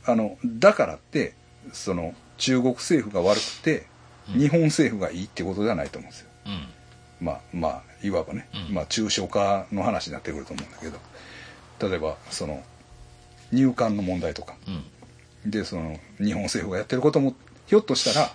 [0.05, 1.35] あのだからって
[1.71, 3.85] その中国政府が悪くて
[4.33, 4.39] うん。
[4.39, 6.29] 日本政府がいいってことではないと思うんですよ。
[6.45, 7.25] うん。
[7.25, 8.75] まあまあいわばね、うん。
[8.75, 10.99] まあ抽象化の話になってくると思うんだけど。
[11.89, 12.63] 例えばその
[13.51, 14.55] 入管の問題とか。
[14.67, 15.51] うん。
[15.51, 17.35] でその日本政府がやってることも
[17.65, 18.31] ひょっとしたら、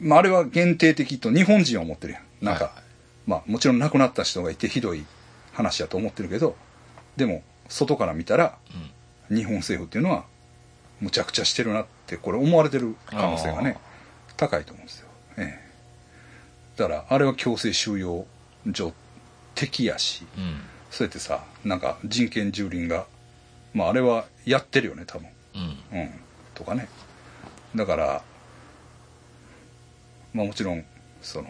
[0.00, 0.08] うん。
[0.08, 2.22] まあ、あれは限定的と日本人は思ってるやん。
[2.44, 2.82] なんか、はいはい。
[3.26, 5.04] まあもちろん亡くなった人がいてひどい
[5.52, 6.56] 話だと思ってるけど
[7.16, 8.92] でも外から見たらうん。
[9.32, 10.24] 日本政府っていうのは
[11.00, 13.78] むちゃくちゃしてるなってこれ思われてる可能性がね
[14.36, 15.60] 高いと思うんですよ、え
[16.76, 18.26] え、だからあれは強制収容
[18.72, 18.92] 所
[19.54, 20.60] 的やしうん
[20.92, 23.06] そうやってさなんか人権蹂躙が
[23.72, 25.26] まああれはやってるよね多分。
[25.54, 25.98] うん。
[25.98, 26.10] うん。
[26.54, 26.86] とかね。
[27.74, 28.22] だから
[30.34, 30.84] まあもちろん
[31.22, 31.48] その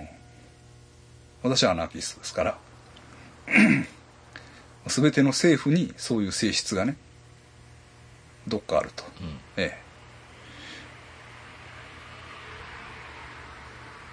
[1.42, 2.58] 私はアナーキストですから
[4.86, 6.96] 全ての政府にそういう性質がね
[8.46, 9.02] どっかあると。
[9.20, 9.38] うん。
[9.56, 9.76] え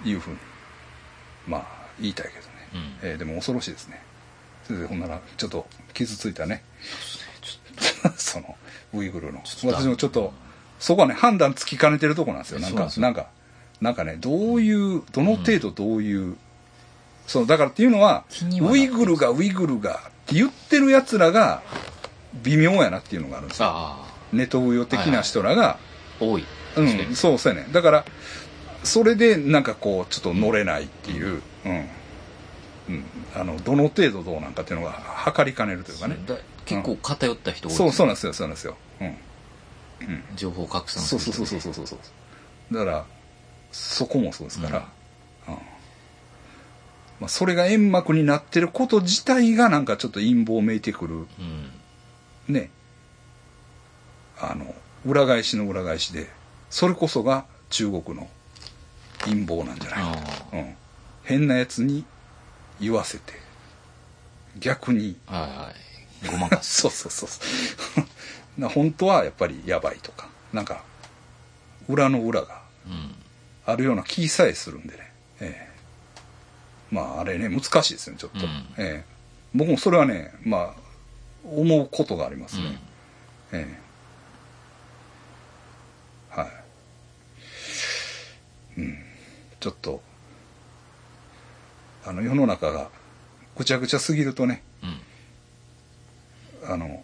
[0.04, 0.10] え。
[0.10, 0.38] いうふうに
[1.48, 2.52] まあ言いたいけどね、
[3.04, 3.10] うん。
[3.10, 4.09] ええでも恐ろしいですね
[4.88, 6.64] ほんならちょっと傷ついたね。
[8.18, 8.56] そ の
[8.94, 9.42] ウイグルの。
[9.44, 10.34] 私もちょっと
[10.80, 12.60] そこはね判断つきかねてるとこなんですよ。
[12.60, 13.28] なんかなんか
[13.82, 16.38] なんかねどういうどの程度どういう、
[17.28, 18.26] そのだからっていうのは
[18.62, 21.62] ウイグルがウイグルがって言ってるやつらが
[22.44, 23.68] 微妙やなっていうのがあるんですよ。
[23.70, 25.78] あネトウヨ的な人らが、あ
[26.20, 26.46] 多い。
[26.78, 28.06] うん、そうそうやねだから
[28.84, 31.90] それでなんかこうちょっと乗れないっていう、うんうん、
[33.36, 36.18] あのどの程度どうなんかっていうのが測りかねるというかね。
[36.26, 36.36] だ。
[36.66, 37.76] 結構偏った人多い。
[37.76, 39.16] そうそうなんですよそうなんですよ、うん、
[40.36, 42.12] 情報拡散するそうそうそうそうそうそうそ
[42.72, 42.74] う。
[42.74, 43.06] だから
[43.72, 44.88] そこもそうですから、
[45.48, 45.54] うん。
[47.20, 51.16] まあ、それが煙幕になってること自体がなんかちょっと陰謀めいてくる。
[51.16, 52.54] うん。
[52.54, 52.70] ね。
[54.40, 54.74] あの
[55.06, 56.30] 裏返しの裏返しで
[56.70, 58.30] それこそが中国の
[59.26, 60.20] 陰謀なんじゃないか
[60.54, 60.76] あうん、
[61.24, 62.06] 変なやつに
[62.80, 63.34] 言わせて。
[64.60, 65.18] 逆に。
[65.28, 66.28] あはいはい。
[66.32, 66.82] ごまかす。
[66.82, 67.30] そうそうそう。
[68.60, 70.28] そ本当はやっぱりやばいとか。
[70.52, 70.84] なんか
[71.88, 73.16] 裏の裏がうん。
[73.66, 75.70] あるような気さえするんでね、え
[76.92, 76.96] え。
[76.96, 78.66] まああれね難しいですねちょっと、うん。
[78.78, 79.06] ええ。
[79.54, 80.82] 僕もそれはねまあ
[81.46, 82.80] 思うことがありますね、
[83.52, 83.68] え
[86.36, 86.40] え。
[86.42, 86.48] は
[88.78, 88.80] い。
[88.80, 88.98] うん。
[89.60, 90.02] ちょっと
[92.06, 92.90] あの世の中が
[93.58, 94.64] ぐちゃぐちゃすぎるとね
[96.64, 96.72] うん。
[96.72, 97.04] あの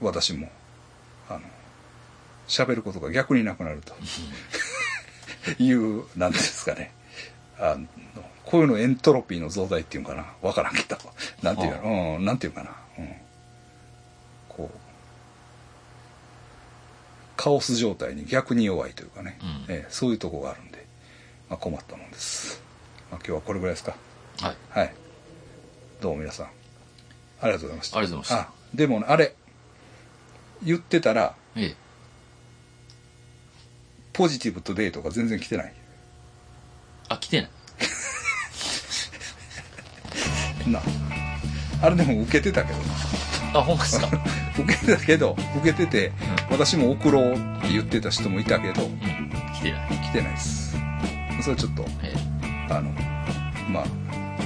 [0.00, 0.48] 私も
[1.28, 1.40] あの
[2.48, 3.94] 喋ることが逆になくなると
[5.62, 6.32] いうなん。
[6.32, 6.92] ていうんですかね。
[7.58, 7.86] あの
[8.44, 10.26] こういうのエントロピーの増大っていうんかな。
[10.42, 10.96] わからんけど。
[11.42, 13.08] なんていうのうんなんていうかな、うん、
[14.48, 14.78] こう
[17.36, 19.74] カオス状態に逆に弱いというかね、うん。
[19.74, 20.86] ええそういうとこがあるんで、
[21.48, 22.62] まあ、困ったもんです、
[23.10, 23.94] まあ、今日はこれぐらいですか
[24.40, 24.56] はい。
[24.70, 24.94] はい。
[26.00, 26.46] どうも皆さん。
[27.40, 27.98] ありがとうございました。
[27.98, 28.50] ありがとうございました。
[28.50, 29.34] あでもねあれ
[30.62, 31.74] 言ってたらええ。
[34.12, 35.72] ポジティブとデートが全然来てない。
[37.08, 37.50] あ来てない。
[40.70, 40.80] な。
[41.82, 42.78] あれでも受けてたけど。
[42.78, 44.08] なあほんまですか？
[44.58, 46.12] 受けてたけど受けてて、
[46.50, 48.98] 私も送ろうって言ってた人もいたけどうん。
[49.54, 49.88] 来てない。
[50.04, 50.76] 来てないです。
[51.42, 52.14] それちょっとえ。
[52.70, 52.90] あの
[53.68, 53.84] まあ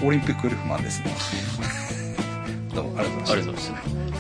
[0.05, 1.15] オリンピックより不満ですね。
[2.75, 4.18] どうもありがとうございましたえありがとうございました